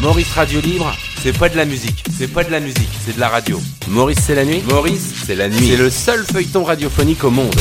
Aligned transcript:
Maurice 0.00 0.32
Radio 0.34 0.60
Libre, 0.60 0.92
c'est 1.22 1.36
pas 1.36 1.48
de 1.48 1.56
la 1.56 1.64
musique, 1.64 2.04
c'est 2.18 2.26
pas 2.28 2.44
de 2.44 2.50
la 2.50 2.60
musique, 2.60 2.88
c'est 3.04 3.14
de 3.14 3.20
la 3.20 3.28
radio. 3.28 3.60
Maurice 3.88 4.18
c'est 4.26 4.34
la 4.34 4.44
nuit 4.44 4.62
Maurice 4.68 5.12
c'est 5.26 5.34
la 5.36 5.48
nuit. 5.48 5.68
C'est 5.68 5.76
le 5.76 5.90
seul 5.90 6.24
feuilleton 6.24 6.64
radiophonique 6.64 7.22
au 7.24 7.30
monde. 7.30 7.54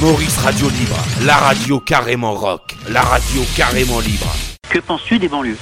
Maurice 0.00 0.36
Radio 0.38 0.68
Libre, 0.68 0.96
la 1.24 1.36
radio 1.36 1.80
carrément 1.80 2.34
rock, 2.34 2.74
la 2.90 3.02
radio 3.02 3.42
carrément 3.56 4.00
libre. 4.00 4.26
Que 4.68 4.80
penses-tu 4.80 5.18
des 5.18 5.28
banlieues? 5.28 5.56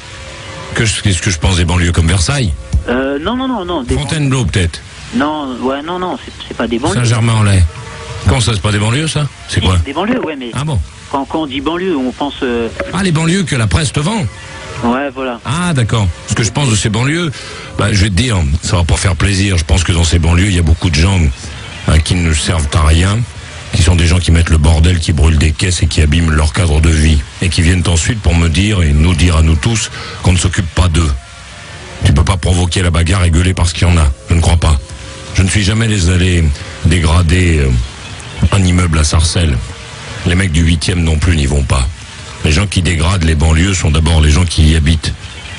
Que 0.74 0.84
je- 0.84 1.02
Qu'est-ce 1.02 1.20
que 1.20 1.30
je 1.30 1.38
pense 1.38 1.56
des 1.56 1.64
banlieues 1.64 1.92
comme 1.92 2.06
Versailles? 2.08 2.52
Euh, 2.88 3.18
Non, 3.18 3.36
non, 3.36 3.46
non, 3.48 3.64
non. 3.64 3.82
Des 3.82 3.94
Fontainebleau 3.94 4.44
peut-être 4.46 4.80
Non, 5.14 5.54
ouais, 5.62 5.82
non, 5.82 5.98
non, 5.98 6.16
c'est- 6.24 6.32
c'est 6.48 6.56
pas 6.56 6.66
des 6.66 6.78
banlieues. 6.78 6.94
Saint-Germain-en-Laye 6.94 7.64
Comment 8.26 8.40
ça, 8.40 8.52
c'est 8.54 8.60
pas 8.62 8.72
des 8.72 8.78
banlieues 8.78 9.08
ça? 9.08 9.26
C'est 9.48 9.60
quoi? 9.60 9.76
Des 9.78 9.92
banlieues, 9.92 10.20
ouais, 10.24 10.36
mais 10.36 10.50
Ah 10.54 10.64
bon? 10.64 10.78
Quand, 11.10 11.24
quand 11.24 11.42
on 11.42 11.46
dit 11.46 11.60
banlieue, 11.60 11.96
on 11.96 12.12
pense. 12.12 12.34
euh, 12.42 12.68
Ah 12.92 13.02
les 13.02 13.12
banlieues 13.12 13.42
que 13.44 13.56
la 13.56 13.66
presse 13.66 13.92
te 13.92 14.00
vend 14.00 14.24
Ouais, 14.84 15.10
voilà. 15.14 15.40
Ah 15.44 15.74
d'accord. 15.74 16.08
Ce 16.28 16.34
que 16.34 16.42
je 16.42 16.50
pense 16.50 16.70
de 16.70 16.76
ces 16.76 16.88
banlieues, 16.88 17.30
bah, 17.76 17.88
je 17.92 18.02
vais 18.04 18.08
te 18.08 18.14
dire, 18.14 18.36
ça 18.62 18.76
va 18.76 18.84
pas 18.84 18.96
faire 18.96 19.14
plaisir. 19.14 19.58
Je 19.58 19.64
pense 19.64 19.84
que 19.84 19.92
dans 19.92 20.04
ces 20.04 20.18
banlieues, 20.18 20.46
il 20.46 20.56
y 20.56 20.58
a 20.58 20.62
beaucoup 20.62 20.88
de 20.88 20.94
gens 20.94 21.20
hein, 21.88 21.98
qui 21.98 22.14
ne 22.14 22.32
servent 22.32 22.68
à 22.72 22.86
rien, 22.86 23.18
qui 23.74 23.82
sont 23.82 23.94
des 23.94 24.06
gens 24.06 24.18
qui 24.18 24.32
mettent 24.32 24.48
le 24.48 24.56
bordel, 24.56 24.98
qui 24.98 25.12
brûlent 25.12 25.36
des 25.36 25.52
caisses 25.52 25.82
et 25.82 25.86
qui 25.86 26.00
abîment 26.00 26.30
leur 26.30 26.54
cadre 26.54 26.80
de 26.80 26.88
vie. 26.88 27.18
Et 27.42 27.50
qui 27.50 27.60
viennent 27.60 27.82
ensuite 27.88 28.20
pour 28.22 28.34
me 28.34 28.48
dire 28.48 28.80
et 28.82 28.92
nous 28.92 29.14
dire 29.14 29.36
à 29.36 29.42
nous 29.42 29.56
tous 29.56 29.90
qu'on 30.22 30.32
ne 30.32 30.38
s'occupe 30.38 30.72
pas 30.74 30.88
d'eux. 30.88 31.10
Tu 32.06 32.14
peux 32.14 32.24
pas 32.24 32.38
provoquer 32.38 32.80
la 32.80 32.90
bagarre 32.90 33.24
et 33.24 33.30
gueuler 33.30 33.52
parce 33.52 33.74
qu'il 33.74 33.86
y 33.86 33.90
en 33.90 33.98
a. 33.98 34.10
Je 34.30 34.34
ne 34.34 34.40
crois 34.40 34.56
pas. 34.56 34.78
Je 35.34 35.42
ne 35.42 35.48
suis 35.48 35.62
jamais 35.62 35.88
les 35.88 36.08
allé 36.08 36.42
dégrader 36.86 37.58
euh, 37.58 37.68
un 38.52 38.64
immeuble 38.64 38.98
à 38.98 39.04
Sarcelles. 39.04 39.58
Les 40.26 40.34
mecs 40.34 40.52
du 40.52 40.64
8e 40.64 40.96
non 40.96 41.16
plus 41.16 41.36
n'y 41.36 41.46
vont 41.46 41.62
pas. 41.62 41.86
Les 42.44 42.52
gens 42.52 42.66
qui 42.66 42.82
dégradent 42.82 43.24
les 43.24 43.34
banlieues 43.34 43.74
sont 43.74 43.90
d'abord 43.90 44.20
les 44.20 44.30
gens 44.30 44.44
qui 44.44 44.70
y 44.70 44.76
habitent. 44.76 45.12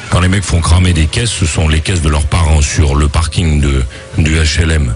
Quand 0.10 0.20
les 0.20 0.28
mecs 0.28 0.44
font 0.44 0.62
cramer 0.62 0.94
des 0.94 1.08
caisses, 1.08 1.32
ce 1.32 1.46
sont 1.46 1.68
les 1.68 1.80
caisses 1.80 2.02
de 2.02 2.10
leurs 2.10 2.26
parents 2.26 2.62
sur 2.62 2.96
le 2.96 3.08
parking 3.08 3.62
du 4.18 4.36
HLM. 4.36 4.94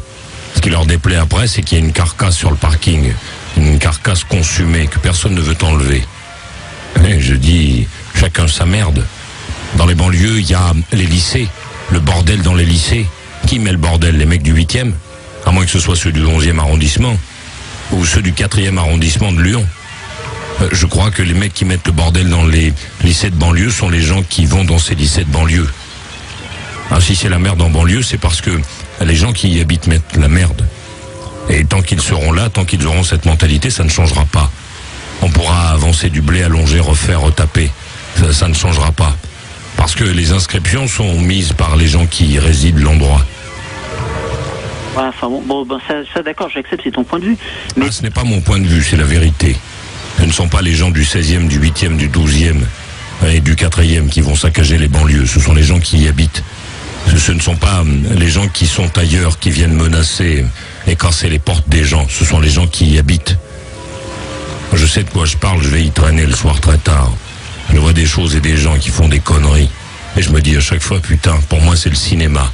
Ce 0.56 0.62
qui 0.62 0.70
leur 0.70 0.86
déplaît 0.86 1.16
après, 1.16 1.48
c'est 1.48 1.62
qu'il 1.62 1.78
y 1.78 1.82
a 1.82 1.84
une 1.84 1.94
carcasse 1.94 2.36
sur 2.36 2.52
le 2.52 2.58
parking. 2.58 3.12
Une 3.58 3.80
carcasse 3.80 4.24
consumée 4.24 4.88
que 4.88 5.00
personne 5.00 5.34
ne 5.34 5.42
veut 5.42 5.58
enlever. 5.62 6.04
Et 7.06 7.20
je 7.20 7.34
dis, 7.34 7.88
chacun 8.16 8.48
sa 8.48 8.66
merde. 8.66 9.06
Dans 9.78 9.86
les 9.86 9.96
banlieues, 9.96 10.40
il 10.40 10.50
y 10.50 10.54
a 10.54 10.74
les 10.92 11.06
lycées. 11.06 11.48
Le 11.92 12.00
bordel 12.00 12.42
dans 12.42 12.56
les 12.56 12.66
lycées. 12.66 13.06
Qui 13.48 13.60
met 13.60 13.72
le 13.72 13.78
bordel 13.78 14.18
Les 14.18 14.26
mecs 14.26 14.44
du 14.44 14.54
8e 14.54 14.92
À 15.46 15.52
moins 15.52 15.66
que 15.66 15.72
ce 15.72 15.80
soit 15.80 15.96
ceux 15.96 16.12
du 16.12 16.24
11e 16.24 16.60
arrondissement. 16.60 17.18
Ou 17.92 18.06
ceux 18.06 18.22
du 18.22 18.34
4e 18.34 18.78
arrondissement 18.78 19.32
de 19.32 19.42
Lyon. 19.42 19.66
Euh, 20.62 20.70
Je 20.72 20.86
crois 20.86 21.12
que 21.12 21.22
les 21.22 21.34
mecs 21.34 21.54
qui 21.54 21.66
mettent 21.66 21.86
le 21.86 21.92
bordel 21.92 22.30
dans 22.30 22.46
les 22.46 22.74
lycées 23.04 23.30
de 23.30 23.36
banlieue 23.36 23.70
sont 23.70 23.90
les 23.90 24.02
gens 24.02 24.24
qui 24.24 24.46
vont 24.46 24.64
dans 24.64 24.80
ces 24.80 24.96
lycées 24.96 25.24
de 25.24 25.32
banlieue. 25.32 25.70
Ah, 26.92 27.02
si 27.02 27.16
c'est 27.16 27.30
la 27.30 27.40
merde 27.40 27.62
en 27.62 27.70
banlieue, 27.70 28.04
c'est 28.04 28.18
parce 28.18 28.42
que 28.42 28.52
les 29.02 29.16
gens 29.16 29.34
qui 29.34 29.50
y 29.50 29.62
habitent 29.62 29.88
mettent 29.88 30.16
la 30.18 30.28
merde. 30.28 30.66
Et 31.50 31.64
tant 31.66 31.82
qu'ils 31.82 32.02
seront 32.02 32.32
là, 32.32 32.50
tant 32.50 32.66
qu'ils 32.66 32.86
auront 32.88 33.04
cette 33.04 33.26
mentalité, 33.26 33.70
ça 33.70 33.84
ne 33.84 33.90
changera 33.90 34.26
pas. 34.26 34.52
On 35.22 35.30
pourra 35.30 35.70
avancer 35.70 36.10
du 36.10 36.22
blé, 36.22 36.44
allonger, 36.44 36.80
refaire, 36.80 37.22
retaper. 37.22 37.72
Ça, 38.20 38.34
ça 38.34 38.48
ne 38.48 38.54
changera 38.54 38.92
pas. 38.92 39.16
Parce 39.78 39.96
que 39.96 40.04
les 40.04 40.32
inscriptions 40.32 40.88
sont 40.88 41.20
mises 41.20 41.54
par 41.54 41.76
les 41.76 41.88
gens 41.88 42.06
qui 42.06 42.40
résident 42.40 42.80
l'endroit. 42.84 43.26
Ouais, 44.96 45.04
enfin 45.04 45.28
bon, 45.28 45.42
bon 45.42 45.66
ben, 45.66 45.80
ça, 45.88 45.96
ça 46.14 46.24
d'accord, 46.24 46.50
j'accepte, 46.50 46.82
c'est 46.84 46.92
ton 46.92 47.04
point 47.04 47.20
de 47.20 47.26
vue. 47.26 47.38
Mais 47.76 47.86
Ah, 47.88 47.92
ce 47.92 48.02
n'est 48.02 48.10
pas 48.10 48.24
mon 48.24 48.42
point 48.42 48.60
de 48.60 48.66
vue, 48.68 48.84
c'est 48.84 48.98
la 48.98 49.04
vérité. 49.04 49.56
Ce 50.20 50.24
ne 50.24 50.32
sont 50.32 50.48
pas 50.48 50.62
les 50.62 50.74
gens 50.74 50.90
du 50.92 51.04
16e, 51.04 51.48
du 51.48 51.60
8e, 51.60 51.98
du 51.98 52.08
12e 52.10 52.62
et 53.28 53.42
du 53.42 53.56
4e 53.56 54.08
qui 54.08 54.22
vont 54.22 54.36
saccager 54.36 54.78
les 54.78 54.88
banlieues. 54.88 55.26
Ce 55.26 55.40
sont 55.40 55.54
les 55.54 55.64
gens 55.64 55.80
qui 55.80 55.98
y 56.00 56.08
habitent. 56.08 56.44
Ce, 57.10 57.18
ce 57.18 57.32
ne 57.34 57.40
sont 57.42 57.56
pas 57.58 57.82
hum, 57.82 58.04
les 58.18 58.30
gens 58.30 58.48
qui 58.48 58.66
sont 58.68 58.98
ailleurs 58.98 59.38
qui 59.40 59.52
viennent 59.52 59.74
menacer 59.74 60.46
et 60.88 60.96
casser 60.96 61.30
les 61.30 61.40
portes 61.40 61.68
des 61.68 61.84
gens. 61.84 62.08
Ce 62.10 62.24
sont 62.24 62.40
les 62.40 62.50
gens 62.50 62.68
qui 62.68 62.86
y 62.86 62.98
habitent. 62.98 63.38
Je 64.74 64.86
sais 64.86 65.04
de 65.04 65.10
quoi 65.10 65.26
je 65.26 65.38
parle, 65.38 65.62
je 65.62 65.70
vais 65.70 65.84
y 65.84 65.92
traîner 65.92 66.26
le 66.26 66.34
soir 66.34 66.60
très 66.62 66.78
tard. 66.78 67.12
Je 67.74 67.78
vois 67.80 67.94
des 67.94 68.06
choses 68.06 68.36
et 68.36 68.42
des 68.42 68.58
gens 68.58 68.78
qui 68.78 68.90
font 68.90 69.08
des 69.08 69.20
conneries. 69.20 69.70
Et 70.18 70.22
je 70.22 70.30
me 70.32 70.42
dis 70.42 70.56
à 70.56 70.62
chaque 70.62 70.82
fois, 70.82 71.00
putain, 71.00 71.36
pour 71.50 71.60
moi 71.62 71.76
c'est 71.76 71.90
le 71.90 71.96
cinéma. 71.96 72.52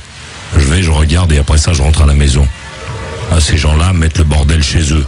Je 0.57 0.65
vais, 0.65 0.83
je 0.83 0.91
regarde 0.91 1.31
et 1.31 1.37
après 1.39 1.57
ça 1.57 1.73
je 1.73 1.81
rentre 1.81 2.01
à 2.01 2.05
la 2.05 2.13
maison. 2.13 2.47
Ah, 3.31 3.39
ces 3.39 3.57
gens-là 3.57 3.93
mettent 3.93 4.17
le 4.17 4.23
bordel 4.23 4.61
chez 4.61 4.93
eux 4.93 5.05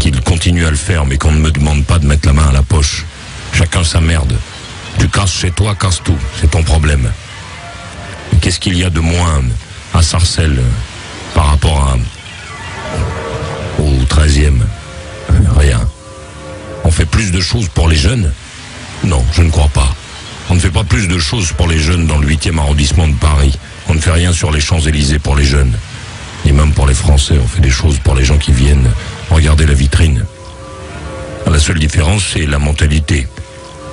qu'ils 0.00 0.20
continuent 0.22 0.66
à 0.66 0.70
le 0.70 0.76
faire, 0.76 1.06
mais 1.06 1.18
qu'on 1.18 1.32
ne 1.32 1.38
me 1.38 1.50
demande 1.50 1.84
pas 1.84 1.98
de 1.98 2.06
mettre 2.06 2.26
la 2.26 2.32
main 2.32 2.48
à 2.48 2.52
la 2.52 2.62
poche. 2.62 3.04
Chacun 3.52 3.84
sa 3.84 4.00
merde. 4.00 4.34
Tu 4.98 5.08
casses 5.08 5.32
chez 5.32 5.50
toi, 5.50 5.74
casse 5.74 6.02
tout. 6.02 6.16
C'est 6.40 6.50
ton 6.50 6.62
problème. 6.62 7.10
Qu'est-ce 8.40 8.60
qu'il 8.60 8.76
y 8.76 8.84
a 8.84 8.90
de 8.90 9.00
moins 9.00 9.42
à 9.92 10.02
Sarcelles 10.02 10.60
par 11.34 11.46
rapport 11.46 11.88
à, 11.88 13.82
au 13.82 13.90
13e 14.04 14.60
Rien. 15.56 15.80
On 16.84 16.90
fait 16.90 17.06
plus 17.06 17.30
de 17.30 17.40
choses 17.40 17.68
pour 17.68 17.88
les 17.88 17.96
jeunes? 17.96 18.32
Non, 19.04 19.24
je 19.32 19.42
ne 19.42 19.50
crois 19.50 19.68
pas. 19.68 19.94
On 20.50 20.54
ne 20.54 20.60
fait 20.60 20.70
pas 20.70 20.84
plus 20.84 21.08
de 21.08 21.18
choses 21.18 21.52
pour 21.52 21.68
les 21.68 21.78
jeunes 21.78 22.06
dans 22.06 22.18
le 22.18 22.28
8e 22.28 22.58
arrondissement 22.58 23.08
de 23.08 23.14
Paris. 23.14 23.58
On 23.94 23.96
ne 23.96 24.02
fait 24.02 24.10
rien 24.10 24.32
sur 24.32 24.50
les 24.50 24.58
Champs-Élysées 24.58 25.20
pour 25.20 25.36
les 25.36 25.44
jeunes. 25.44 25.72
Et 26.44 26.50
même 26.50 26.72
pour 26.72 26.88
les 26.88 26.94
Français, 26.94 27.38
on 27.40 27.46
fait 27.46 27.60
des 27.60 27.70
choses 27.70 28.00
pour 28.00 28.16
les 28.16 28.24
gens 28.24 28.38
qui 28.38 28.50
viennent 28.50 28.90
regarder 29.30 29.66
la 29.66 29.72
vitrine. 29.72 30.26
La 31.46 31.60
seule 31.60 31.78
différence, 31.78 32.24
c'est 32.32 32.44
la 32.44 32.58
mentalité. 32.58 33.28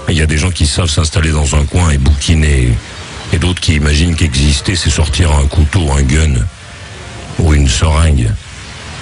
Il 0.09 0.17
y 0.17 0.23
a 0.23 0.25
des 0.25 0.40
gens 0.40 0.50
qui 0.50 0.66
savent 0.66 0.90
s'installer 0.90 1.29
dans 1.29 1.56
un 1.56 1.66
coin 1.66 1.91
et 1.91 2.00
bouquiner, 2.00 2.69
et 3.31 3.38
d'autres 3.38 3.61
qui 3.61 3.75
imaginent 3.75 4.16
qu'exister, 4.16 4.75
c'est 4.75 4.90
sortir 4.90 5.31
un 5.34 5.45
couteau, 5.45 5.91
un 5.91 6.01
gun, 6.01 6.34
ou 7.38 7.53
une 7.53 7.69
seringue, 7.69 8.31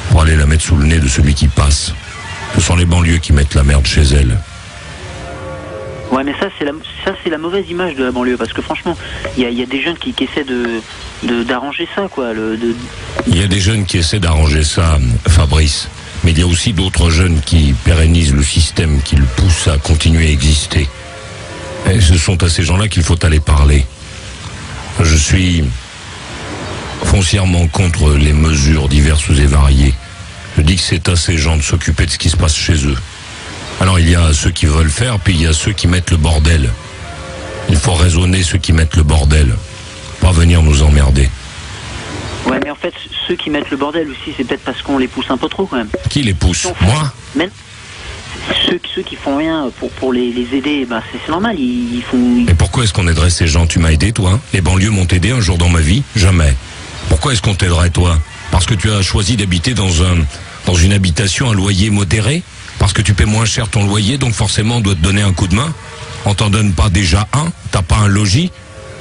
pour 0.10 0.24
aller 0.24 0.36
la 0.36 0.48
mettre 0.48 0.66
sous 0.66 0.76
le 0.76 0.86
nez 0.86 1.00
de 1.00 1.08
celui 1.08 1.34
qui 1.34 1.48
passe. 1.48 1.94
Ce 2.56 2.62
sont 2.62 2.76
les 2.76 2.86
banlieues 2.86 3.20
qui 3.20 3.32
mettent 3.32 3.56
la 3.56 3.64
merde 3.64 3.88
chez 3.88 4.04
elles. 4.04 4.38
Ouais, 6.12 6.24
mais 6.24 6.34
ça 6.40 6.50
c'est 6.58 6.66
la 6.66 6.72
ça 7.04 7.14
c'est 7.24 7.30
la 7.30 7.38
mauvaise 7.38 7.70
image 7.70 7.96
de 7.96 8.04
la 8.06 8.12
banlieue 8.12 8.38
parce 8.38 8.54
que 8.54 8.62
franchement, 8.62 8.98
il 9.38 9.44
y 9.44 9.62
a, 9.62 9.66
des 9.66 9.82
jeunes 9.82 9.98
qui, 9.98 10.14
essaient 10.20 10.44
de 10.44 10.82
d'arranger 11.44 11.88
ça 11.96 12.08
quoi, 12.10 12.32
Il 13.28 13.38
y 13.38 13.44
a 13.44 13.48
des 13.48 13.60
jeunes 13.60 13.86
qui 13.86 13.98
essaient 13.98 14.20
d'arranger 14.20 14.64
ça, 14.64 14.98
Fabrice. 15.28 15.90
Mais 16.24 16.32
il 16.32 16.40
y 16.40 16.42
a 16.42 16.48
aussi 16.48 16.74
d'autres 16.74 17.10
jeunes 17.10 17.40
qui 17.46 17.74
pérennisent 17.86 18.34
le 18.34 18.44
système, 18.44 19.02
qui 19.02 19.16
le 19.16 19.26
poussent 19.38 19.70
à 19.70 19.78
continuer 19.78 20.28
à 20.28 20.32
exister. 20.32 20.90
Et 21.90 22.02
ce 22.02 22.18
sont 22.18 22.44
à 22.44 22.50
ces 22.50 22.64
gens-là 22.64 22.90
qu'il 22.90 23.04
faut 23.04 23.24
aller 23.26 23.40
parler. 23.40 23.86
Je 25.02 25.16
suis 25.16 25.64
foncièrement 27.06 27.68
contre 27.68 28.12
les 28.14 28.34
mesures 28.34 28.90
diverses 28.90 29.30
et 29.30 29.46
variées. 29.46 29.94
Je 30.58 30.62
dis 30.62 30.76
que 30.76 30.82
c'est 30.82 31.08
à 31.08 31.16
ces 31.16 31.38
gens 31.38 31.56
de 31.56 31.62
s'occuper 31.62 32.06
de 32.06 32.12
ce 32.12 32.18
qui 32.18 32.30
se 32.30 32.36
passe 32.36 32.56
chez 32.56 32.86
eux. 32.86 32.98
Alors 33.82 34.00
il 34.00 34.10
y 34.10 34.16
a 34.16 34.34
ceux 34.34 34.52
qui 34.52 34.66
veulent 34.66 34.90
faire, 34.90 35.20
puis 35.20 35.34
il 35.34 35.42
y 35.42 35.48
a 35.48 35.54
ceux 35.54 35.72
qui 35.72 35.88
mettent 35.88 36.12
le 36.12 36.18
bordel. 36.18 36.70
Il 37.70 37.78
faut 37.78 37.94
raisonner 37.94 38.44
ceux 38.44 38.58
qui 38.58 38.74
mettent 38.74 38.96
le 38.96 39.04
bordel. 39.04 39.56
Pas 40.20 40.32
venir 40.32 40.62
nous 40.62 40.84
emmerder. 40.84 41.30
Ouais, 42.46 42.60
mais 42.64 42.72
en 42.72 42.76
fait, 42.76 42.94
ceux 43.28 43.36
qui 43.36 43.50
mettent 43.50 43.70
le 43.70 43.78
bordel 43.78 44.10
aussi, 44.10 44.34
c'est 44.36 44.44
peut-être 44.44 44.64
parce 44.64 44.82
qu'on 44.82 44.98
les 44.98 45.08
pousse 45.08 45.30
un 45.30 45.38
peu 45.38 45.48
trop 45.48 45.66
quand 45.66 45.78
même. 45.78 45.90
Qui 46.10 46.24
les 46.24 46.34
pousse. 46.34 46.68
Moi 46.82 47.14
Mais 47.36 47.50
ceux, 48.66 48.80
ceux 48.96 49.02
qui 49.02 49.16
font 49.16 49.38
rien 49.38 49.70
pour, 49.80 49.90
pour 49.92 50.14
les, 50.14 50.32
les 50.32 50.58
aider, 50.58 50.86
bah, 50.86 51.02
c'est 51.12 51.32
normal, 51.32 51.58
ils, 51.58 51.96
ils 51.96 52.04
font. 52.04 52.46
Et 52.48 52.54
pourquoi 52.56 52.84
est-ce 52.84 52.94
qu'on 52.94 53.08
aiderait 53.08 53.30
ces 53.30 53.48
gens 53.48 53.68
Tu 53.68 53.80
m'as 53.80 53.92
aidé, 53.92 54.12
toi 54.12 54.32
hein 54.34 54.40
Les 54.54 54.62
banlieues 54.62 54.90
m'ont 54.90 55.08
aidé 55.08 55.32
un 55.32 55.42
jour 55.42 55.58
dans 55.58 55.70
ma 55.70 55.80
vie 55.80 56.04
Jamais. 56.16 56.56
Pourquoi 57.08 57.34
est-ce 57.34 57.42
qu'on 57.42 57.56
t'aiderait, 57.56 57.92
toi 57.92 58.20
Parce 58.52 58.66
que 58.66 58.74
tu 58.74 58.92
as 58.92 59.02
choisi 59.02 59.38
d'habiter 59.38 59.74
dans 59.74 60.04
un 60.04 60.18
dans 60.66 60.76
une 60.76 60.94
habitation 60.94 61.50
à 61.50 61.54
loyer 61.54 61.90
modéré 61.90 62.44
Parce 62.80 62.94
que 62.94 63.02
tu 63.02 63.14
paies 63.14 63.26
moins 63.26 63.46
cher 63.46 63.68
ton 63.68 63.86
loyer, 63.86 64.18
donc 64.18 64.34
forcément 64.34 64.78
on 64.78 64.82
doit 64.82 64.96
te 64.96 65.02
donner 65.02 65.22
un 65.22 65.34
coup 65.34 65.48
de 65.48 65.56
main 65.56 65.72
On 66.26 66.34
t'en 66.34 66.50
donne 66.50 66.74
pas 66.74 66.90
déjà 66.90 67.28
un 67.34 67.52
T'as 67.72 67.82
pas 67.82 67.98
un 67.98 68.08
logis 68.08 68.52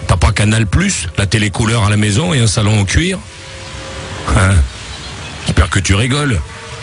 T'as 0.06 0.17
pas 0.17 0.32
Canal 0.32 0.67
Plus, 0.67 1.08
la 1.17 1.26
télé 1.26 1.50
couleur 1.50 1.85
à 1.85 1.91
la 1.91 1.97
maison 1.97 2.35
et 2.35 2.41
un 2.41 2.47
salon 2.47 2.81
en 2.81 2.85
cuir 2.85 3.19
Hein 4.37 4.55
J'espère 5.47 5.70
que 5.70 5.81
tu 5.81 5.94
rigoles. 5.94 6.38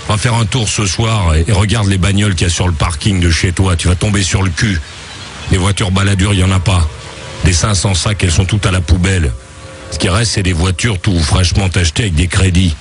Va 0.10 0.18
faire 0.18 0.34
un 0.34 0.46
tour 0.46 0.68
ce 0.68 0.88
soir 0.88 1.36
et, 1.36 1.46
regarde 1.52 1.88
les 1.88 2.00
bagnoles 2.00 2.34
qu'il 2.34 2.48
y 2.48 2.50
a 2.50 2.54
sur 2.54 2.68
le 2.68 2.74
parking 2.74 3.20
de 3.20 3.30
chez 3.30 3.52
toi. 3.52 3.76
Tu 3.76 3.88
vas 3.88 3.96
tomber 3.96 4.24
sur 4.24 4.42
le 4.42 4.50
cul. 4.50 4.80
Les 5.52 5.58
voitures 5.58 5.92
baladures, 5.92 6.34
il 6.34 6.38
n'y 6.38 6.44
en 6.44 6.52
a 6.52 6.60
pas. 6.60 6.88
Des 7.44 7.54
500 7.54 7.94
sacs, 7.94 8.24
elles 8.24 8.32
sont 8.32 8.46
toutes 8.46 8.66
à 8.66 8.72
la 8.72 8.82
poubelle. 8.82 9.32
Ce 9.92 10.00
qui 10.00 10.10
reste, 10.10 10.32
c'est 10.34 10.44
des 10.44 10.54
voitures 10.54 11.00
tout 11.00 11.18
fraîchement 11.20 11.68
achetées 11.76 12.04
avec 12.04 12.16
des 12.16 12.28
crédits. 12.28 12.76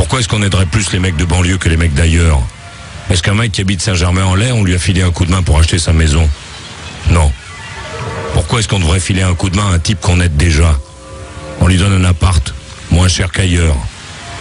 Pourquoi 0.00 0.20
est-ce 0.20 0.28
qu'on 0.28 0.42
aiderait 0.42 0.64
plus 0.64 0.92
les 0.92 0.98
mecs 0.98 1.16
de 1.16 1.26
banlieue 1.26 1.58
que 1.58 1.68
les 1.68 1.76
mecs 1.76 1.92
d'ailleurs 1.92 2.40
Est-ce 3.10 3.22
qu'un 3.22 3.34
mec 3.34 3.52
qui 3.52 3.60
habite 3.60 3.82
Saint-Germain-en-Laye, 3.82 4.50
on 4.50 4.64
lui 4.64 4.74
a 4.74 4.78
filé 4.78 5.02
un 5.02 5.10
coup 5.10 5.26
de 5.26 5.30
main 5.30 5.42
pour 5.42 5.58
acheter 5.58 5.78
sa 5.78 5.92
maison 5.92 6.26
Non. 7.10 7.30
Pourquoi 8.32 8.60
est-ce 8.60 8.68
qu'on 8.68 8.78
devrait 8.78 8.98
filer 8.98 9.20
un 9.20 9.34
coup 9.34 9.50
de 9.50 9.56
main 9.56 9.70
à 9.70 9.74
un 9.74 9.78
type 9.78 10.00
qu'on 10.00 10.18
aide 10.22 10.38
déjà 10.38 10.74
On 11.60 11.66
lui 11.66 11.76
donne 11.76 11.92
un 11.92 12.08
appart, 12.08 12.54
moins 12.90 13.08
cher 13.08 13.30
qu'ailleurs. 13.30 13.76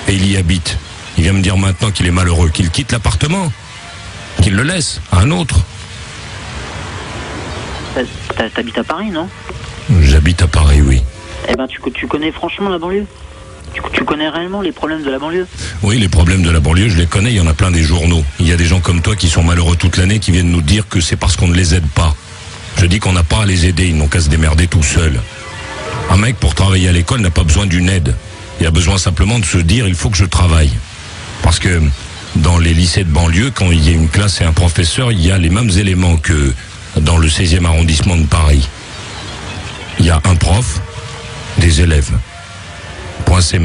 Et 0.07 0.13
il 0.13 0.31
y 0.31 0.37
habite. 0.37 0.77
Il 1.17 1.23
vient 1.23 1.33
me 1.33 1.41
dire 1.41 1.57
maintenant 1.57 1.91
qu'il 1.91 2.07
est 2.07 2.11
malheureux, 2.11 2.47
qu'il 2.47 2.69
quitte 2.69 2.93
l'appartement. 2.93 3.51
Qu'il 4.41 4.55
le 4.55 4.63
laisse 4.63 5.01
à 5.11 5.19
un 5.19 5.31
autre. 5.31 5.59
t'habites 8.55 8.77
à 8.77 8.83
Paris, 8.85 9.09
non? 9.09 9.27
J'habite 10.03 10.41
à 10.41 10.47
Paris, 10.47 10.81
oui. 10.81 11.03
Eh 11.49 11.55
ben, 11.57 11.67
tu, 11.67 11.81
tu 11.93 12.07
connais 12.07 12.31
franchement 12.31 12.69
la 12.69 12.77
banlieue? 12.79 13.05
Tu, 13.93 14.03
connais 14.03 14.29
réellement 14.29 14.61
les 14.61 14.71
problèmes 14.71 15.03
de 15.03 15.09
la 15.09 15.19
banlieue 15.19 15.47
Oui, 15.83 15.97
les 15.97 16.09
problèmes 16.09 16.41
de 16.41 16.49
la 16.49 16.59
banlieue, 16.59 16.89
je 16.89 16.97
les 16.97 17.05
connais, 17.05 17.31
il 17.31 17.35
y 17.35 17.39
en 17.39 17.47
a 17.47 17.53
plein 17.53 17.71
des 17.71 17.83
journaux. 17.83 18.23
Il 18.39 18.47
y 18.47 18.51
a 18.51 18.57
des 18.57 18.65
gens 18.65 18.79
comme 18.79 19.01
toi 19.01 19.15
qui 19.15 19.29
sont 19.29 19.43
malheureux 19.43 19.75
toute 19.75 19.97
l'année 19.97 20.19
qui 20.19 20.31
viennent 20.31 20.51
nous 20.51 20.61
dire 20.61 20.87
que 20.87 20.99
c'est 20.99 21.15
parce 21.15 21.35
qu'on 21.35 21.47
ne 21.47 21.55
les 21.55 21.75
aide 21.75 21.87
pas. 21.87 22.15
Je 22.77 22.85
dis 22.85 22.99
qu'on 22.99 23.13
n'a 23.13 23.23
pas 23.23 23.43
à 23.43 23.45
les 23.45 23.65
aider, 23.65 23.87
ils 23.87 23.97
n'ont 23.97 24.07
qu'à 24.07 24.21
se 24.21 24.29
démerder 24.29 24.67
tout 24.67 24.83
seuls. 24.83 25.19
Un 26.09 26.17
mec, 26.17 26.37
pour 26.37 26.55
travailler 26.55 26.89
à 26.89 26.91
l'école, 26.91 27.21
n'a 27.21 27.29
pas 27.29 27.43
besoin 27.43 27.65
d'une 27.65 27.89
aide. 27.89 28.15
Il 28.59 28.65
a 28.65 28.71
besoin 28.71 28.97
simplement 28.97 29.39
de 29.39 29.45
se 29.45 29.57
dire, 29.57 29.87
il 29.87 29.95
faut 29.95 30.09
que 30.09 30.17
je 30.17 30.25
travaille. 30.25 30.71
Parce 31.43 31.59
que 31.59 31.81
dans 32.35 32.57
les 32.57 32.73
lycées 32.73 33.03
de 33.03 33.11
banlieue, 33.11 33.51
quand 33.53 33.71
il 33.71 33.87
y 33.87 33.89
a 33.89 33.93
une 33.93 34.09
classe 34.09 34.41
et 34.41 34.43
un 34.43 34.53
professeur, 34.53 35.11
il 35.11 35.25
y 35.25 35.31
a 35.31 35.37
les 35.37 35.49
mêmes 35.49 35.69
éléments 35.69 36.17
que 36.17 36.53
dans 36.97 37.17
le 37.17 37.27
16e 37.27 37.65
arrondissement 37.65 38.17
de 38.17 38.25
Paris. 38.25 38.67
Il 39.99 40.05
y 40.05 40.09
a 40.09 40.21
un 40.23 40.35
prof, 40.35 40.79
des 41.57 41.81
élèves. 41.81 42.11
C'est. 43.41 43.61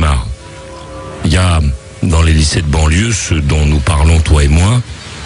Il 1.25 1.33
y 1.33 1.37
a 1.37 1.61
dans 2.03 2.23
les 2.23 2.33
lycées 2.33 2.63
de 2.63 2.67
banlieue, 2.67 3.13
ceux 3.13 3.41
dont 3.41 3.67
nous 3.67 3.81
parlons 3.81 4.21
toi 4.21 4.45
et 4.45 4.49
moi, 4.49 4.81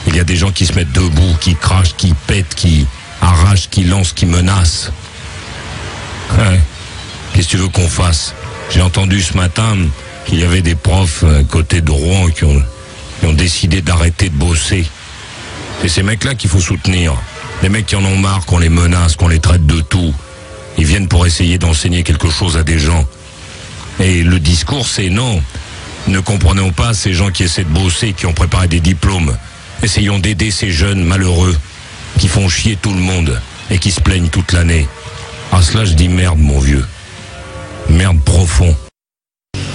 il 0.06 0.16
y 0.16 0.20
a 0.20 0.24
des 0.24 0.36
gens 0.36 0.52
qui 0.52 0.64
se 0.64 0.72
mettent 0.72 0.92
debout, 0.92 1.36
qui 1.40 1.54
crachent, 1.54 1.94
qui 1.96 2.14
pètent, 2.26 2.54
qui 2.54 2.86
arrachent, 3.20 3.68
qui 3.68 3.84
lancent, 3.84 4.12
qui 4.12 4.26
menacent. 4.26 4.90
Ouais. 6.38 6.60
Qu'est-ce 7.32 7.46
que 7.46 7.50
tu 7.52 7.56
veux 7.58 7.68
qu'on 7.68 7.88
fasse? 7.88 8.34
J'ai 8.70 8.80
entendu 8.80 9.20
ce 9.20 9.36
matin 9.36 9.76
qu'il 10.26 10.40
y 10.40 10.44
avait 10.44 10.62
des 10.62 10.74
profs 10.74 11.24
à 11.24 11.42
côté 11.44 11.80
de 11.80 11.90
Rouen 11.90 12.28
qui 12.30 12.44
ont, 12.44 12.62
qui 13.20 13.26
ont 13.26 13.34
décidé 13.34 13.82
d'arrêter 13.82 14.30
de 14.30 14.34
bosser. 14.34 14.86
C'est 15.82 15.88
ces 15.88 16.02
mecs-là 16.02 16.34
qu'il 16.34 16.48
faut 16.48 16.60
soutenir. 16.60 17.14
Les 17.62 17.68
mecs 17.68 17.86
qui 17.86 17.96
en 17.96 18.04
ont 18.04 18.16
marre, 18.16 18.46
qu'on 18.46 18.58
les 18.58 18.70
menace, 18.70 19.14
qu'on 19.16 19.28
les 19.28 19.40
traite 19.40 19.66
de 19.66 19.80
tout. 19.80 20.14
Ils 20.78 20.86
viennent 20.86 21.08
pour 21.08 21.26
essayer 21.26 21.58
d'enseigner 21.58 22.02
quelque 22.02 22.30
chose 22.30 22.56
à 22.56 22.62
des 22.62 22.78
gens. 22.78 23.04
Et 24.00 24.22
le 24.22 24.38
discours, 24.40 24.86
c'est 24.86 25.10
non. 25.10 25.42
Ne 26.06 26.20
comprenons 26.20 26.70
pas 26.70 26.94
ces 26.94 27.12
gens 27.12 27.30
qui 27.30 27.42
essaient 27.42 27.64
de 27.64 27.68
bosser, 27.68 28.12
qui 28.12 28.26
ont 28.26 28.32
préparé 28.32 28.68
des 28.68 28.80
diplômes. 28.80 29.36
Essayons 29.82 30.18
d'aider 30.18 30.50
ces 30.50 30.70
jeunes 30.70 31.04
malheureux 31.04 31.56
qui 32.18 32.28
font 32.28 32.48
chier 32.48 32.76
tout 32.80 32.92
le 32.92 33.00
monde 33.00 33.40
et 33.70 33.78
qui 33.78 33.90
se 33.90 34.00
plaignent 34.00 34.28
toute 34.28 34.52
l'année. 34.52 34.88
À 35.52 35.62
cela, 35.62 35.84
je 35.84 35.94
dis 35.94 36.08
merde, 36.08 36.38
mon 36.38 36.58
vieux. 36.58 36.84
Merde 37.90 38.22
profond. 38.24 38.74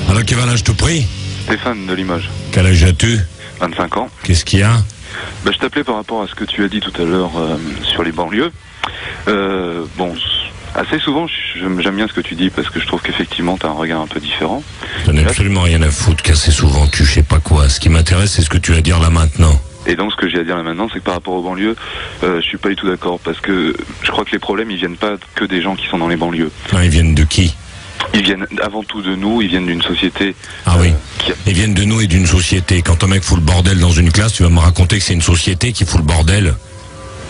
Alors, 0.09 0.23
Kevin, 0.23 0.55
je 0.55 0.63
te 0.63 0.71
prie? 0.71 1.05
Stéphane 1.45 1.85
de 1.85 1.93
Limoges, 1.93 2.29
Quel 2.51 2.67
âge 2.67 2.83
as-tu? 2.83 3.19
25 3.59 3.97
ans. 3.97 4.09
Qu'est-ce 4.23 4.45
qu'il 4.45 4.59
y 4.59 4.63
a? 4.63 4.73
Bah, 5.43 5.51
je 5.53 5.57
t'appelais 5.59 5.83
par 5.83 5.95
rapport 5.95 6.21
à 6.21 6.27
ce 6.27 6.35
que 6.35 6.45
tu 6.45 6.63
as 6.63 6.67
dit 6.69 6.79
tout 6.79 6.93
à 7.01 7.05
l'heure 7.05 7.31
euh, 7.37 7.57
sur 7.83 8.03
les 8.03 8.11
banlieues. 8.11 8.51
Euh, 9.27 9.85
bon, 9.97 10.13
assez 10.75 10.99
souvent, 10.99 11.27
j'aime 11.57 11.95
bien 11.95 12.07
ce 12.07 12.13
que 12.13 12.21
tu 12.21 12.35
dis 12.35 12.49
parce 12.49 12.69
que 12.69 12.79
je 12.79 12.85
trouve 12.87 13.01
qu'effectivement, 13.01 13.57
tu 13.57 13.65
as 13.65 13.69
un 13.69 13.73
regard 13.73 14.01
un 14.01 14.07
peu 14.07 14.19
différent. 14.19 14.63
J'en 15.05 15.15
ai 15.15 15.23
absolument 15.25 15.61
rien 15.61 15.81
à 15.81 15.89
foutre 15.91 16.23
qu'assez 16.23 16.51
souvent 16.51 16.87
tu 16.87 17.05
sais 17.05 17.23
pas 17.23 17.39
quoi. 17.39 17.69
Ce 17.69 17.79
qui 17.79 17.89
m'intéresse, 17.89 18.31
c'est 18.31 18.41
ce 18.41 18.49
que 18.49 18.57
tu 18.57 18.73
as 18.73 18.77
à 18.77 18.81
dire 18.81 18.99
là 18.99 19.09
maintenant. 19.09 19.59
Et 19.85 19.95
donc, 19.95 20.11
ce 20.11 20.15
que 20.15 20.29
j'ai 20.29 20.39
à 20.39 20.43
dire 20.43 20.55
là 20.55 20.63
maintenant, 20.63 20.87
c'est 20.91 20.99
que 20.99 21.03
par 21.03 21.15
rapport 21.15 21.33
aux 21.33 21.43
banlieues, 21.43 21.75
euh, 22.23 22.37
je 22.41 22.45
suis 22.45 22.57
pas 22.57 22.69
du 22.69 22.75
tout 22.75 22.87
d'accord 22.87 23.19
parce 23.19 23.39
que 23.41 23.75
je 24.01 24.11
crois 24.11 24.23
que 24.25 24.31
les 24.31 24.39
problèmes, 24.39 24.71
ils 24.71 24.77
viennent 24.77 24.95
pas 24.95 25.15
que 25.35 25.43
des 25.45 25.61
gens 25.61 25.75
qui 25.75 25.87
sont 25.87 25.97
dans 25.97 26.07
les 26.07 26.15
banlieues. 26.15 26.51
Ils 26.81 26.89
viennent 26.89 27.15
de 27.15 27.23
qui? 27.23 27.53
Ils 28.13 28.23
viennent 28.23 28.45
avant 28.61 28.83
tout 28.83 29.01
de 29.01 29.15
nous, 29.15 29.41
ils 29.41 29.47
viennent 29.49 29.65
d'une 29.65 29.81
société 29.81 30.35
Ah 30.65 30.75
oui. 30.79 30.89
a- 30.89 31.31
Ils 31.47 31.53
viennent 31.53 31.73
de 31.73 31.83
nous 31.83 32.01
et 32.01 32.07
d'une 32.07 32.25
société. 32.25 32.81
Quand 32.81 33.03
un 33.03 33.07
mec 33.07 33.23
fout 33.23 33.37
le 33.37 33.43
bordel 33.43 33.79
dans 33.79 33.91
une 33.91 34.11
classe, 34.11 34.33
tu 34.33 34.43
vas 34.43 34.49
me 34.49 34.59
raconter 34.59 34.97
que 34.99 35.03
c'est 35.03 35.13
une 35.13 35.21
société 35.21 35.71
qui 35.73 35.85
fout 35.85 35.99
le 35.99 36.05
bordel. 36.05 36.53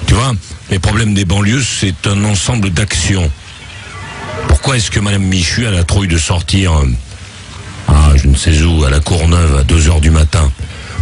Tu 0.08 0.14
vois, 0.14 0.34
les 0.70 0.80
problèmes 0.80 1.14
des 1.14 1.26
banlieues, 1.26 1.64
c'est 1.64 2.08
un 2.08 2.24
ensemble 2.26 2.70
d'actions. 2.70 3.30
Pourquoi 4.48 4.78
est-ce 4.78 4.92
que 4.92 5.00
Madame 5.00 5.24
Michu 5.24 5.66
a 5.66 5.72
la 5.72 5.84
trouille 5.84 6.08
de 6.08 6.18
sortir, 6.18 6.74
ah, 7.88 8.12
je 8.16 8.28
ne 8.28 8.36
sais 8.36 8.62
où, 8.64 8.84
à 8.84 8.90
la 8.90 9.00
Courneuve, 9.00 9.58
à 9.58 9.64
2 9.64 9.90
heures 9.90 10.02
du 10.02 10.12
matin 10.12 10.52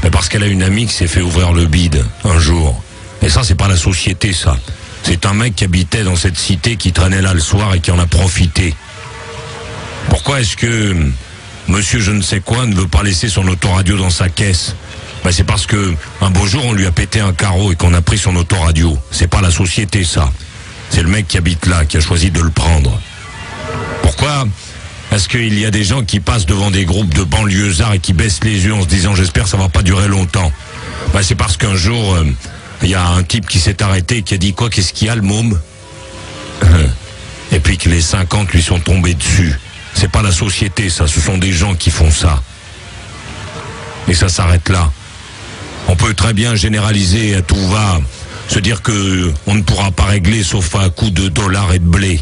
Mais 0.03 0.09
Parce 0.09 0.29
qu'elle 0.29 0.43
a 0.43 0.47
une 0.47 0.63
amie 0.63 0.85
qui 0.85 0.93
s'est 0.93 1.07
fait 1.07 1.21
ouvrir 1.21 1.53
le 1.53 1.65
bide 1.65 2.03
un 2.23 2.39
jour. 2.39 2.81
Et 3.21 3.29
ça, 3.29 3.43
c'est 3.43 3.55
pas 3.55 3.67
la 3.67 3.77
société, 3.77 4.33
ça. 4.33 4.57
C'est 5.03 5.25
un 5.25 5.33
mec 5.33 5.55
qui 5.55 5.63
habitait 5.63 6.03
dans 6.03 6.15
cette 6.15 6.37
cité, 6.37 6.75
qui 6.75 6.91
traînait 6.91 7.21
là 7.21 7.33
le 7.33 7.39
soir 7.39 7.73
et 7.73 7.79
qui 7.79 7.91
en 7.91 7.99
a 7.99 8.05
profité. 8.05 8.73
Pourquoi 10.09 10.41
est-ce 10.41 10.57
que 10.57 10.67
euh, 10.67 11.11
monsieur 11.67 11.99
je 11.99 12.11
ne 12.11 12.21
sais 12.21 12.39
quoi 12.39 12.65
ne 12.65 12.75
veut 12.75 12.87
pas 12.87 13.03
laisser 13.03 13.29
son 13.29 13.47
autoradio 13.47 13.97
dans 13.97 14.09
sa 14.09 14.29
caisse 14.29 14.75
ben, 15.23 15.31
C'est 15.31 15.43
parce 15.43 15.65
que 15.65 15.93
un 16.21 16.29
beau 16.29 16.45
jour 16.45 16.63
on 16.65 16.73
lui 16.73 16.85
a 16.85 16.91
pété 16.91 17.19
un 17.19 17.33
carreau 17.33 17.71
et 17.71 17.75
qu'on 17.75 17.93
a 17.93 18.01
pris 18.01 18.17
son 18.17 18.35
autoradio. 18.35 18.97
C'est 19.11 19.27
pas 19.27 19.41
la 19.41 19.51
société 19.51 20.03
ça. 20.03 20.31
C'est 20.89 21.03
le 21.03 21.09
mec 21.09 21.27
qui 21.27 21.37
habite 21.37 21.65
là 21.67 21.85
qui 21.85 21.97
a 21.97 22.01
choisi 22.01 22.31
de 22.31 22.41
le 22.41 22.49
prendre. 22.49 22.99
Pourquoi? 24.01 24.45
Est-ce 25.11 25.27
qu'il 25.27 25.59
y 25.59 25.65
a 25.65 25.71
des 25.71 25.83
gens 25.83 26.03
qui 26.03 26.19
passent 26.19 26.45
devant 26.45 26.71
des 26.71 26.85
groupes 26.85 27.13
de 27.13 27.23
banlieusards 27.23 27.93
et 27.93 27.99
qui 27.99 28.13
baissent 28.13 28.43
les 28.43 28.65
yeux 28.65 28.73
en 28.73 28.81
se 28.81 28.87
disant 28.87 29.13
j'espère 29.13 29.47
ça 29.47 29.57
va 29.57 29.67
pas 29.67 29.83
durer 29.83 30.07
longtemps 30.07 30.51
ben, 31.13 31.21
C'est 31.21 31.35
parce 31.35 31.57
qu'un 31.57 31.75
jour 31.75 32.15
euh, 32.15 32.25
il 32.83 32.89
y 32.89 32.95
a 32.95 33.05
un 33.07 33.23
type 33.23 33.47
qui 33.47 33.59
s'est 33.59 33.83
arrêté 33.83 34.17
et 34.17 34.21
qui 34.23 34.33
a 34.33 34.37
dit 34.37 34.53
quoi 34.53 34.69
qu'est-ce 34.69 34.93
qu'il 34.93 35.07
y 35.07 35.09
a 35.09 35.15
le 35.15 35.21
môme? 35.21 35.59
Et 37.51 37.59
puis 37.59 37.77
que 37.77 37.89
les 37.89 38.01
50 38.01 38.51
lui 38.53 38.61
sont 38.61 38.79
tombés 38.79 39.13
dessus. 39.13 39.53
C'est 39.93 40.09
pas 40.09 40.21
la 40.21 40.31
société, 40.31 40.89
ça, 40.89 41.07
ce 41.07 41.19
sont 41.19 41.37
des 41.37 41.51
gens 41.51 41.75
qui 41.75 41.91
font 41.91 42.09
ça. 42.09 42.41
Et 44.07 44.13
ça 44.13 44.29
s'arrête 44.29 44.69
là. 44.69 44.89
On 45.91 45.97
peut 45.97 46.13
très 46.13 46.31
bien 46.31 46.55
généraliser 46.55 47.35
à 47.35 47.41
tout 47.41 47.67
va, 47.67 47.99
se 48.47 48.59
dire 48.59 48.81
que 48.81 49.33
on 49.45 49.55
ne 49.55 49.61
pourra 49.61 49.91
pas 49.91 50.05
régler 50.05 50.41
sauf 50.41 50.73
à 50.75 50.89
coup 50.89 51.09
de 51.09 51.27
dollars 51.27 51.73
et 51.73 51.79
de 51.79 51.83
blé. 51.85 52.21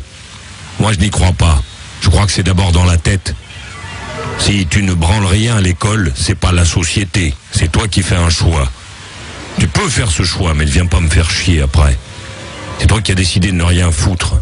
Moi, 0.79 0.91
je 0.93 0.97
n'y 0.97 1.11
crois 1.11 1.33
pas. 1.33 1.61
Je 2.01 2.09
crois 2.09 2.25
que 2.25 2.31
c'est 2.31 2.41
d'abord 2.41 2.71
dans 2.71 2.83
la 2.83 2.97
tête. 2.97 3.35
Si 4.39 4.65
tu 4.65 4.81
ne 4.81 4.95
branles 4.95 5.27
rien 5.27 5.57
à 5.57 5.61
l'école, 5.61 6.11
c'est 6.15 6.33
pas 6.33 6.51
la 6.51 6.65
société, 6.65 7.35
c'est 7.51 7.71
toi 7.71 7.87
qui 7.87 8.01
fais 8.01 8.15
un 8.15 8.31
choix. 8.31 8.67
Tu 9.59 9.67
peux 9.67 9.87
faire 9.87 10.09
ce 10.09 10.23
choix, 10.23 10.55
mais 10.55 10.65
ne 10.65 10.71
viens 10.71 10.87
pas 10.87 10.99
me 10.99 11.09
faire 11.09 11.29
chier 11.29 11.61
après. 11.61 11.95
C'est 12.79 12.87
toi 12.87 13.03
qui 13.03 13.11
as 13.11 13.15
décidé 13.15 13.49
de 13.49 13.57
ne 13.57 13.63
rien 13.63 13.91
foutre. 13.91 14.33